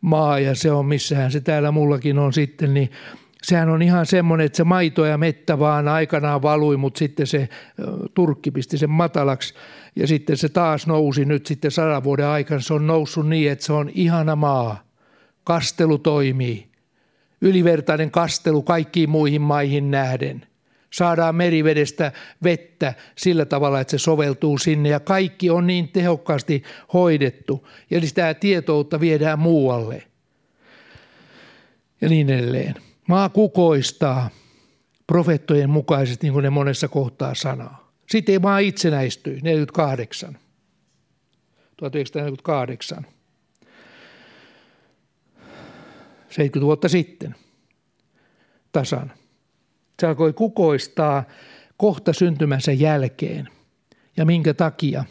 [0.00, 2.90] maa ja se on missähän se täällä mullakin on sitten, niin
[3.42, 7.48] sehän on ihan semmoinen, että se maito ja mettä vaan aikanaan valui, mutta sitten se
[8.14, 9.54] Turkki pisti sen matalaksi
[9.96, 12.60] ja sitten se taas nousi nyt sitten sadan vuoden aikana.
[12.60, 14.84] Se on noussut niin, että se on ihana maa.
[15.44, 16.70] Kastelu toimii.
[17.40, 20.46] Ylivertainen kastelu kaikkiin muihin maihin nähden.
[20.90, 22.12] Saadaan merivedestä
[22.42, 26.62] vettä sillä tavalla, että se soveltuu sinne ja kaikki on niin tehokkaasti
[26.92, 27.68] hoidettu.
[27.90, 30.02] Eli sitä tietoutta viedään muualle.
[32.00, 32.74] Ja niin edelleen.
[33.10, 34.30] Maa kukoistaa
[35.06, 37.72] profettojen mukaisesti, niin kuin ne monessa kohtaa sanoo.
[38.08, 40.38] Sitten ei maa itsenäistyi, 48.
[41.76, 43.06] 1948.
[46.28, 47.34] 70 vuotta sitten
[48.72, 49.12] tasan.
[50.00, 51.24] Se alkoi kukoistaa
[51.76, 53.48] kohta syntymänsä jälkeen.
[54.16, 55.04] Ja minkä takia?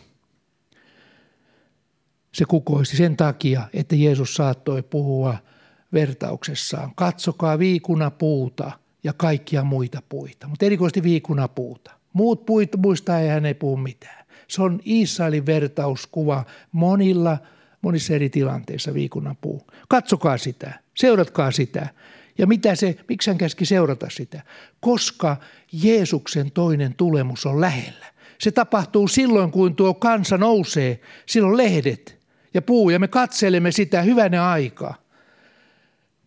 [2.34, 5.38] Se kukoisti sen takia, että Jeesus saattoi puhua–
[5.94, 6.92] vertauksessaan.
[6.96, 8.72] Katsokaa viikunapuuta
[9.04, 11.92] ja kaikkia muita puita, mutta erikoisesti viikunapuuta.
[12.14, 14.26] Muut puit, muista ei hän ei puhu mitään.
[14.48, 17.38] Se on Israelin vertauskuva monilla,
[17.82, 19.68] monissa eri tilanteissa viikunapuu.
[19.88, 21.90] Katsokaa sitä, seuratkaa sitä.
[22.38, 24.42] Ja mitä se, miksi hän käski seurata sitä?
[24.80, 25.38] Koska
[25.84, 28.06] Jeesuksen toinen tulemus on lähellä.
[28.40, 31.00] Se tapahtuu silloin, kun tuo kansa nousee.
[31.26, 32.20] Silloin lehdet
[32.54, 34.96] ja puu ja me katselemme sitä hyvänä aikaa.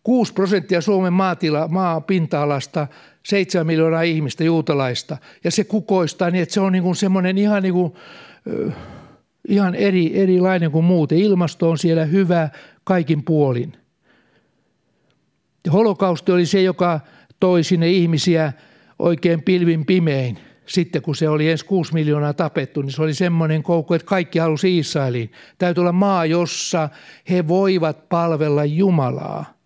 [0.03, 2.87] 6 prosenttia Suomen maatila, maapinta-alasta,
[3.23, 7.63] 7 miljoonaa ihmistä, juutalaista, ja se kukoistaa niin, että se on niin kuin semmoinen ihan,
[7.63, 7.93] niin kuin,
[9.49, 11.19] ihan eri, erilainen kuin muuten.
[11.19, 12.49] Ilmasto on siellä hyvä
[12.85, 13.73] kaikin puolin.
[15.73, 17.01] Holokausti oli se, joka
[17.41, 18.53] toi sinne ihmisiä
[18.99, 20.39] oikein pilvin pimein.
[20.67, 24.39] Sitten kun se oli ensi 6 miljoonaa tapettu, niin se oli semmoinen koukku, että kaikki
[24.39, 25.33] halusi Israeliin.
[25.59, 26.89] Täytyy olla maa, jossa
[27.31, 29.62] he voivat palvella Jumalaa.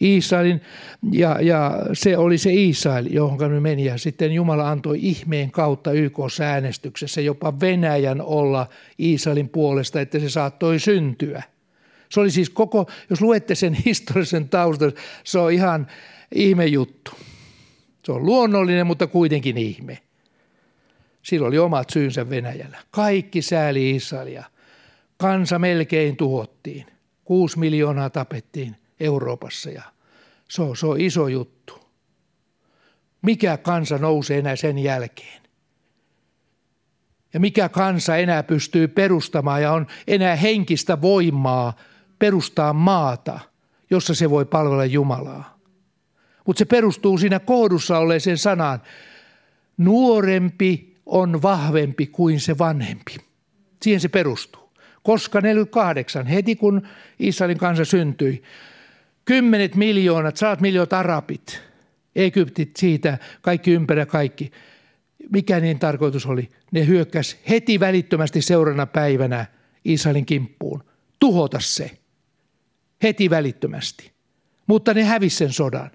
[0.00, 0.60] Israelin,
[1.12, 3.84] ja, ja se oli se Israel, johon me meni.
[3.84, 8.66] Ja sitten Jumala antoi ihmeen kautta YK-säänestyksessä jopa Venäjän olla
[8.98, 11.42] Israelin puolesta, että se saattoi syntyä.
[12.08, 14.92] Se oli siis koko, jos luette sen historiallisen taustan,
[15.24, 15.86] se on ihan
[16.34, 17.10] ihme juttu.
[18.04, 19.98] Se on luonnollinen, mutta kuitenkin ihme.
[21.22, 22.78] Silloin oli omat syynsä Venäjällä.
[22.90, 24.44] Kaikki sääli Israelia.
[25.16, 26.86] Kansa melkein tuhottiin.
[27.24, 29.82] Kuusi miljoonaa tapettiin– Euroopassa ja
[30.48, 31.80] se on, se on iso juttu.
[33.22, 35.42] Mikä kansa nousee enää sen jälkeen?
[37.34, 41.76] Ja mikä kansa enää pystyy perustamaan ja on enää henkistä voimaa
[42.18, 43.40] perustaa maata,
[43.90, 45.58] jossa se voi palvella Jumalaa.
[46.46, 48.82] Mutta se perustuu siinä kohdussa olleeseen sanaan,
[49.76, 53.16] nuorempi on vahvempi kuin se vanhempi.
[53.82, 54.70] Siihen se perustuu.
[55.02, 56.88] Koska 48, heti kun
[57.18, 58.42] Israelin kansa syntyi,
[59.26, 61.62] Kymmenet miljoonat, saat miljoonat arabit,
[62.16, 64.50] Egyptit siitä, kaikki ympärä kaikki.
[65.32, 66.48] Mikä niin tarkoitus oli?
[66.72, 69.46] Ne hyökkäs heti välittömästi seurana päivänä
[69.84, 70.84] Israelin kimppuun.
[71.18, 71.90] Tuhota se.
[73.02, 74.12] Heti välittömästi.
[74.66, 75.90] Mutta ne hävisi sen sodan.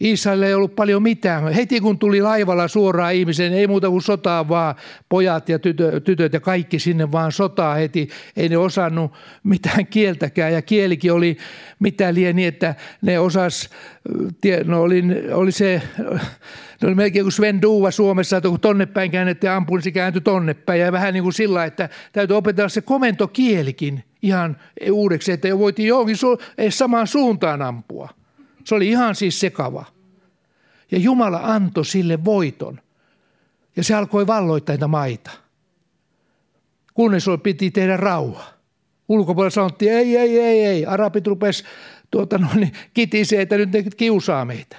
[0.00, 1.52] Israelilla ei ollut paljon mitään.
[1.52, 4.74] Heti kun tuli laivalla suoraan ihmisen, ei muuta kuin sotaa vaan,
[5.08, 8.08] pojat ja tytö, tytöt ja kaikki sinne vaan sotaa heti.
[8.36, 11.36] Ei ne osannut mitään kieltäkään ja kielikin oli
[11.78, 13.70] mitä lieni, että ne osas,
[14.64, 15.82] no oli, oli se,
[16.82, 19.90] ne oli melkein kuin Sven Duva Suomessa, että kun tonne päin käännettiin ampui, niin se
[19.90, 20.80] kääntyi tonne päin.
[20.80, 24.56] Ja vähän niin kuin sillä, että täytyy opetella se komentokielikin ihan
[24.92, 28.17] uudeksi, että voitiin johonkin su- samaan suuntaan ampua.
[28.68, 29.84] Se oli ihan siis sekava.
[30.90, 32.80] Ja Jumala antoi sille voiton.
[33.76, 35.30] Ja se alkoi valloittaa näitä maita.
[36.94, 38.44] Kunnes piti tehdä rauha.
[39.08, 40.86] Ulkopuolella sanottiin, ei, ei, ei, ei.
[40.86, 41.64] Arabit rupes
[42.10, 44.76] tuota, no, niin, kitisee, että nyt ne kiusaa meitä.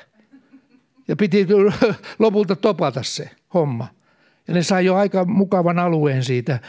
[1.08, 1.48] Ja piti
[2.20, 3.88] lopulta topata se homma.
[4.48, 6.60] Ja ne sai jo aika mukavan alueen siitä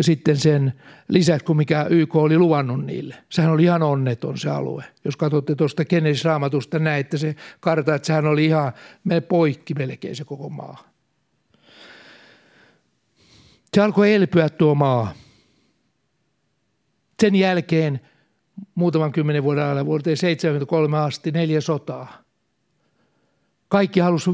[0.00, 0.72] sitten sen
[1.08, 3.14] lisäksi, kuin mikä YK oli luvannut niille.
[3.28, 4.84] Sehän oli ihan onneton se alue.
[5.04, 8.72] Jos katsotte tuosta Genesis-raamatusta, näette se karta, että sehän oli ihan
[9.04, 10.90] me poikki melkein se koko maa.
[13.74, 15.14] Se alkoi elpyä tuo maa.
[17.20, 18.00] Sen jälkeen
[18.74, 22.22] muutaman kymmenen vuoden ajan vuoteen 73 asti neljä sotaa.
[23.68, 24.30] Kaikki halusi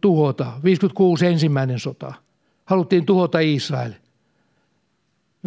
[0.00, 0.52] tuhota.
[0.64, 2.12] 56 ensimmäinen sota.
[2.64, 3.92] Haluttiin tuhota Israel.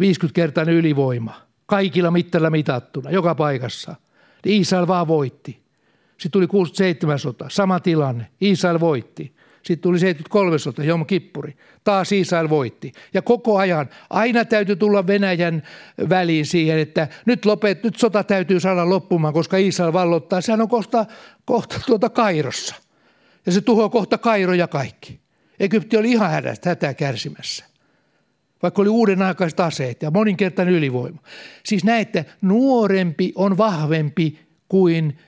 [0.00, 1.40] 50-kertainen ylivoima.
[1.66, 3.94] Kaikilla mittalla mitattuna, joka paikassa.
[4.46, 5.62] Israel vaan voitti.
[6.10, 8.26] Sitten tuli 67 sota, sama tilanne.
[8.40, 9.34] Israel voitti.
[9.62, 11.56] Sitten tuli 73 sota, Jom Kippuri.
[11.84, 12.92] Taas Israel voitti.
[13.14, 15.62] Ja koko ajan aina täytyy tulla Venäjän
[16.08, 20.40] väliin siihen, että nyt, lopet, nyt sota täytyy saada loppumaan, koska Israel vallottaa.
[20.40, 21.06] Sehän on kohta,
[21.44, 22.74] kohta tuota Kairossa.
[23.46, 25.20] Ja se tuhoaa kohta Kairo ja kaikki.
[25.60, 27.69] Egypti oli ihan hädästä, hätää kärsimässä.
[28.62, 31.22] Vaikka oli uuden aikaiset aseet ja moninkertainen ylivoima.
[31.64, 34.38] Siis näette, nuorempi on vahvempi
[34.68, 35.18] kuin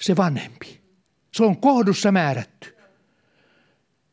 [0.00, 0.80] se vanhempi.
[1.32, 2.76] Se on kohdussa määrätty.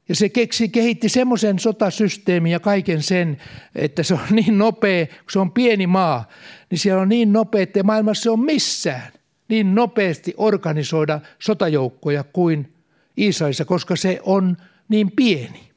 [0.09, 3.37] Ja se keksi, kehitti semmoisen sotasysteemin ja kaiken sen,
[3.75, 6.27] että se on niin nopea, kun se on pieni maa,
[6.69, 9.11] niin siellä on niin nopea, että maailmassa se on missään
[9.47, 12.73] niin nopeasti organisoida sotajoukkoja kuin
[13.17, 14.57] Israelissa, koska se on
[14.89, 15.69] niin pieni.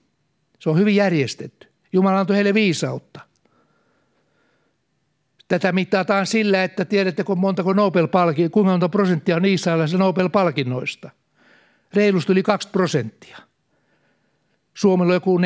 [0.58, 1.61] Se on hyvin järjestetty.
[1.92, 3.20] Jumala antoi heille viisautta.
[5.48, 8.08] Tätä mitataan sillä, että tiedättekö montako nobel
[8.52, 11.10] kuinka monta prosenttia on Israelissa Nobel-palkinnoista.
[11.94, 13.38] Reilusti yli 2 prosenttia.
[14.74, 15.42] Suomella on joku 4-5.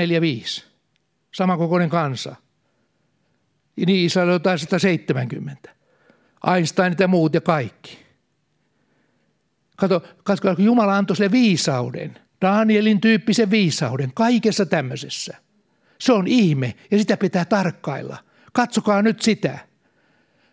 [1.35, 2.37] Samankokoinen kansa.
[3.77, 5.71] Niin Israel on jotain 170.
[6.55, 7.99] Einstein ja muut ja kaikki.
[9.77, 12.19] Kato, katso, Jumala antoi sille viisauden.
[12.43, 15.46] Danielin tyyppisen viisauden kaikessa tämmöisessä.
[15.99, 18.17] Se on ihme ja sitä pitää tarkkailla.
[18.53, 19.59] Katsokaa nyt sitä.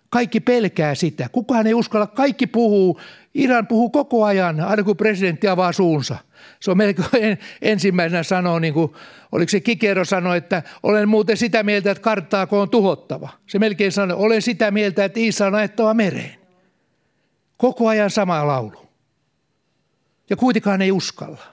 [0.09, 1.29] Kaikki pelkää sitä.
[1.29, 2.07] Kukaan ei uskalla.
[2.07, 2.99] Kaikki puhuu.
[3.33, 6.17] Iran puhuu koko ajan, aina kun presidentti avaa suunsa.
[6.59, 8.93] Se on melkein ensimmäisenä sanoo, niin kuin,
[9.31, 13.29] oliko se Kikero sanoi, että olen muuten sitä mieltä, että karttaako on tuhottava.
[13.47, 16.35] Se melkein sanoi, olen sitä mieltä, että Iisa on ajettava mereen.
[17.57, 18.87] Koko ajan sama laulu.
[20.29, 21.52] Ja kuitenkaan ei uskalla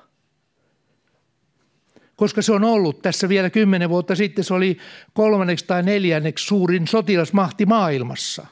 [2.21, 4.79] koska se on ollut tässä vielä kymmenen vuotta sitten, se oli
[5.13, 8.47] kolmanneksi tai neljänneksi suurin sotilasmahti maailmassa.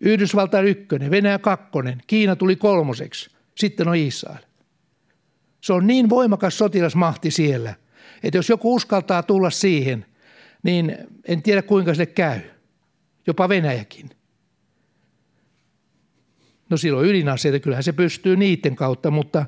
[0.00, 4.42] Yhdysvaltain ykkönen, Venäjä kakkonen, Kiina tuli kolmoseksi, sitten on Israel.
[5.60, 7.74] Se on niin voimakas sotilasmahti siellä,
[8.22, 10.06] että jos joku uskaltaa tulla siihen,
[10.62, 10.96] niin
[11.28, 12.40] en tiedä kuinka se käy.
[13.26, 14.10] Jopa Venäjäkin.
[16.70, 19.46] No silloin ydinaseita, kyllähän se pystyy niiden kautta, mutta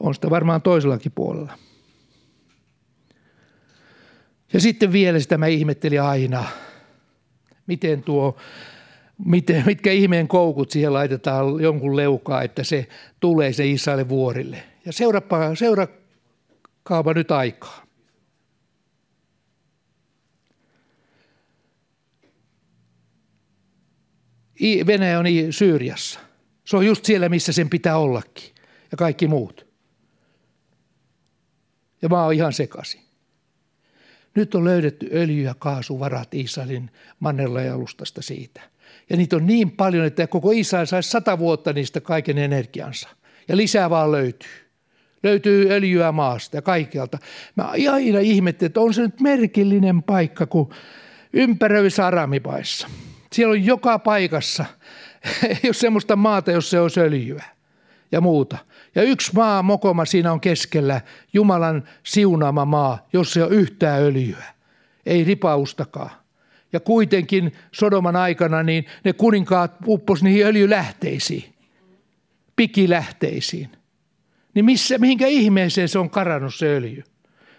[0.00, 1.69] on sitä varmaan toisellakin puolella.
[4.52, 6.44] Ja sitten vielä sitä mä ihmettelin aina,
[7.66, 8.36] miten tuo,
[9.24, 12.88] miten, mitkä ihmeen koukut siihen laitetaan jonkun leukaa, että se
[13.20, 14.62] tulee se Israelin vuorille.
[14.84, 17.86] Ja seuraapa, seurakaapa nyt aikaa.
[24.86, 26.20] Venäjä on Syyriassa.
[26.64, 28.54] Se on just siellä, missä sen pitää ollakin.
[28.90, 29.66] Ja kaikki muut.
[32.02, 33.09] Ja mä oon ihan sekaisin.
[34.34, 38.60] Nyt on löydetty öljy- ja kaasuvarat Israelin mannerla ja alustasta siitä.
[39.10, 43.08] Ja niitä on niin paljon, että koko Israel saisi sata vuotta niistä kaiken energiansa.
[43.48, 44.50] Ja lisää vaan löytyy.
[45.22, 47.18] Löytyy öljyä maasta ja kaikkialta.
[47.56, 50.74] Mä aina ihmettelin, että on se nyt merkillinen paikka, kun
[51.32, 52.88] ympäröissä aramipaissa.
[53.32, 54.64] Siellä on joka paikassa,
[55.48, 57.44] ei ole semmoista maata, jos se on öljyä
[58.12, 58.58] ja muuta.
[58.94, 61.00] Ja yksi maa mokoma siinä on keskellä,
[61.32, 64.44] Jumalan siunaama maa, jossa ei ole yhtään öljyä.
[65.06, 66.10] Ei ripaustakaan.
[66.72, 71.54] Ja kuitenkin Sodoman aikana niin ne kuninkaat uppos niihin öljylähteisiin,
[72.56, 73.68] pikilähteisiin.
[74.54, 77.02] Niin missä, mihinkä ihmeeseen se on karannut se öljy?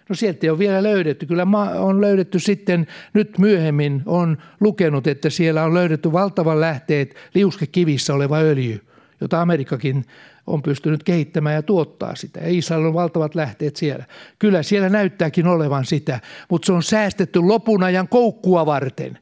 [0.08, 1.26] No sieltä ei ole vielä löydetty.
[1.26, 1.46] Kyllä
[1.78, 8.38] on löydetty sitten, nyt myöhemmin on lukenut, että siellä on löydetty valtavan lähteet liuskekivissä oleva
[8.38, 8.80] öljy,
[9.22, 10.04] jota Amerikkakin
[10.46, 12.40] on pystynyt kehittämään ja tuottaa sitä.
[12.40, 14.04] Ja Israel on valtavat lähteet siellä.
[14.38, 16.20] Kyllä siellä näyttääkin olevan sitä,
[16.50, 19.18] mutta se on säästetty lopun ajan koukkua varten.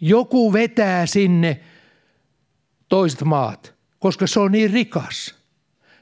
[0.00, 1.60] Joku vetää sinne
[2.88, 5.34] toiset maat, koska se on niin rikas.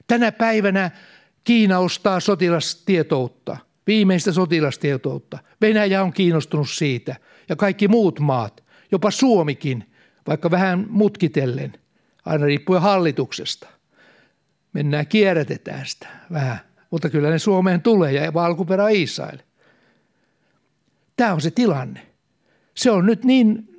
[0.07, 0.91] Tänä päivänä
[1.45, 3.57] Kiina ostaa sotilastietoutta,
[3.87, 5.39] viimeistä sotilastietoutta.
[5.61, 7.17] Venäjä on kiinnostunut siitä
[7.49, 9.85] ja kaikki muut maat, jopa Suomikin,
[10.27, 11.73] vaikka vähän mutkitellen,
[12.25, 13.69] aina riippuen hallituksesta
[14.73, 16.61] mennään, kierrätetään sitä vähän.
[16.91, 19.39] Mutta kyllä ne Suomeen tulee ja valkuperä Israel.
[21.17, 22.07] Tämä on se tilanne.
[22.75, 23.75] Se on nyt niin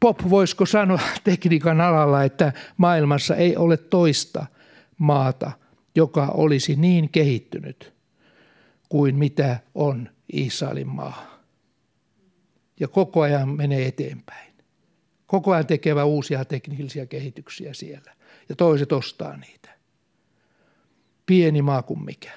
[0.00, 4.46] pop, voisiko sanoa tekniikan alalla, että maailmassa ei ole toista
[4.98, 5.52] maata,
[5.94, 7.92] joka olisi niin kehittynyt
[8.88, 11.40] kuin mitä on Israelin maa.
[12.80, 14.49] Ja koko ajan menee eteenpäin.
[15.30, 18.12] Koko ajan tekevä uusia teknillisiä kehityksiä siellä.
[18.48, 19.70] Ja toiset ostaa niitä
[21.26, 22.30] pieni maa kuin mikä.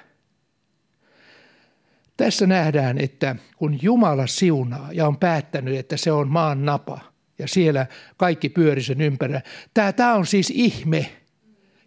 [2.16, 7.00] Tässä nähdään, että kun Jumala siunaa ja on päättänyt, että se on maan napa
[7.38, 7.86] ja siellä
[8.16, 9.42] kaikki pyöri sen ympärillä.
[9.74, 11.12] Tämä, tämä on siis ihme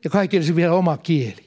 [0.03, 1.45] ja kaikille se vielä oma kieli.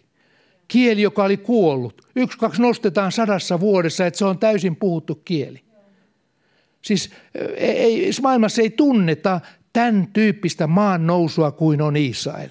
[0.68, 2.02] kieli, joka oli kuollut.
[2.16, 5.69] Yksi, kaksi nostetaan sadassa vuodessa, että se on täysin puhuttu kieli.
[6.82, 7.10] Siis
[7.56, 9.40] ei, maailmassa ei tunneta
[9.72, 12.48] tämän tyyppistä maan nousua kuin on Israel.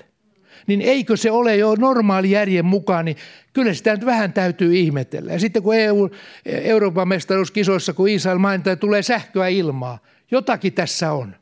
[0.67, 3.17] Niin eikö se ole jo normaali järjen mukaan, niin
[3.53, 5.34] kyllä sitä nyt vähän täytyy ihmetellä.
[5.34, 6.09] Ja sitten kun EU,
[6.45, 9.99] Euroopan mestaruuskisoissa, kun Israel mainitaan, tulee sähköä ilmaa.
[10.32, 11.36] Jotakin tässä on.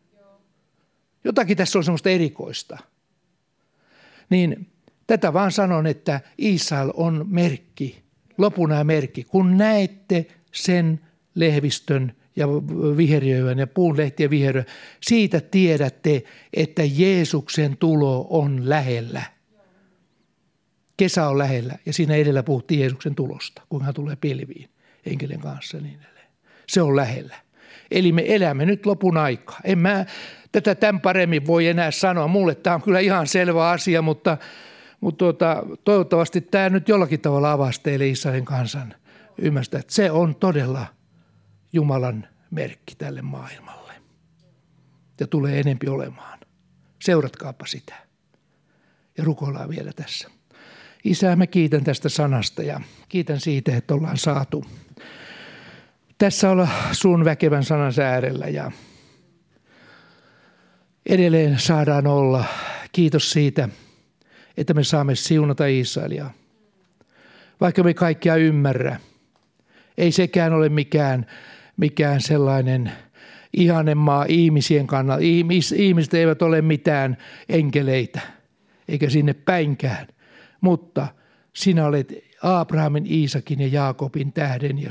[1.23, 2.77] Jotakin tässä on semmoista erikoista.
[4.29, 4.67] Niin
[5.07, 8.03] tätä vaan sanon, että Israel on merkki,
[8.37, 9.23] lopuna merkki.
[9.23, 10.99] Kun näette sen
[11.35, 12.47] lehvistön ja
[12.97, 14.63] viheriöivän ja puun lehtiä viheriö,
[15.01, 16.23] siitä tiedätte,
[16.53, 19.21] että Jeesuksen tulo on lähellä.
[20.97, 24.69] Kesä on lähellä ja siinä edellä puhuttiin Jeesuksen tulosta, kun hän tulee pilviin
[25.05, 26.27] enkelin kanssa niin edelleen.
[26.67, 27.35] Se on lähellä.
[27.91, 29.59] Eli me elämme nyt lopun aikaa.
[29.63, 30.05] En mä
[30.51, 32.27] tätä tämän paremmin voi enää sanoa.
[32.27, 34.37] Mulle tämä on kyllä ihan selvä asia, mutta,
[35.01, 38.93] mutta tuota, toivottavasti tämä nyt jollakin tavalla avasi teille Israelin kansan
[39.37, 40.96] ymmärstä, että se on todella
[41.77, 43.93] Jumalan merkki tälle maailmalle.
[45.19, 46.39] Ja tulee enempi olemaan.
[47.01, 47.95] Seuratkaapa sitä.
[49.17, 50.29] Ja rukoillaan vielä tässä.
[51.03, 54.65] Isä, mä kiitän tästä sanasta ja kiitän siitä, että ollaan saatu
[56.17, 58.71] tässä olla sun väkevän sanan äärellä ja
[61.05, 62.45] edelleen saadaan olla.
[62.91, 63.69] Kiitos siitä,
[64.57, 66.29] että me saamme siunata Israelia.
[67.61, 68.99] Vaikka me kaikkia ymmärrä,
[69.97, 71.25] ei sekään ole mikään,
[71.77, 72.91] mikään sellainen
[73.53, 75.23] ihanen maa ihmisien kannalta.
[75.23, 77.17] Ihmis, ihmiset eivät ole mitään
[77.49, 78.21] enkeleitä,
[78.87, 80.07] eikä sinne päinkään.
[80.61, 81.07] Mutta
[81.55, 82.13] sinä olet
[82.43, 84.89] Abrahamin, Iisakin ja Jaakobin tähden ja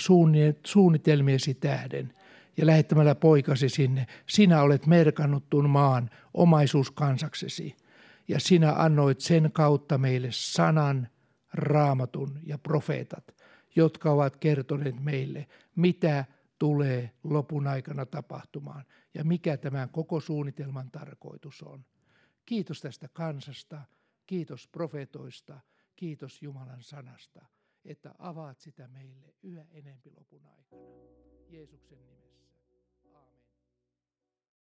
[0.65, 2.13] suunnitelmiesi tähden
[2.57, 7.77] ja lähettämällä poikasi sinne, sinä olet merkannut tuon maan omaisuuskansaksesi
[8.29, 11.09] ja sinä annoit sen kautta meille sanan,
[11.53, 13.35] raamatun ja profeetat,
[13.77, 16.25] jotka ovat kertoneet meille, mitä
[16.59, 18.85] tulee lopun aikana tapahtumaan
[19.15, 21.85] ja mikä tämän koko suunnitelman tarkoitus on.
[22.47, 23.83] Kiitos tästä kansasta,
[24.27, 25.61] kiitos profetoista,
[25.97, 27.47] kiitos Jumalan sanasta,
[27.85, 30.83] että avaat sitä meille yhä enempi lopun aikana.
[31.49, 32.16] Jeesuksen nimessä.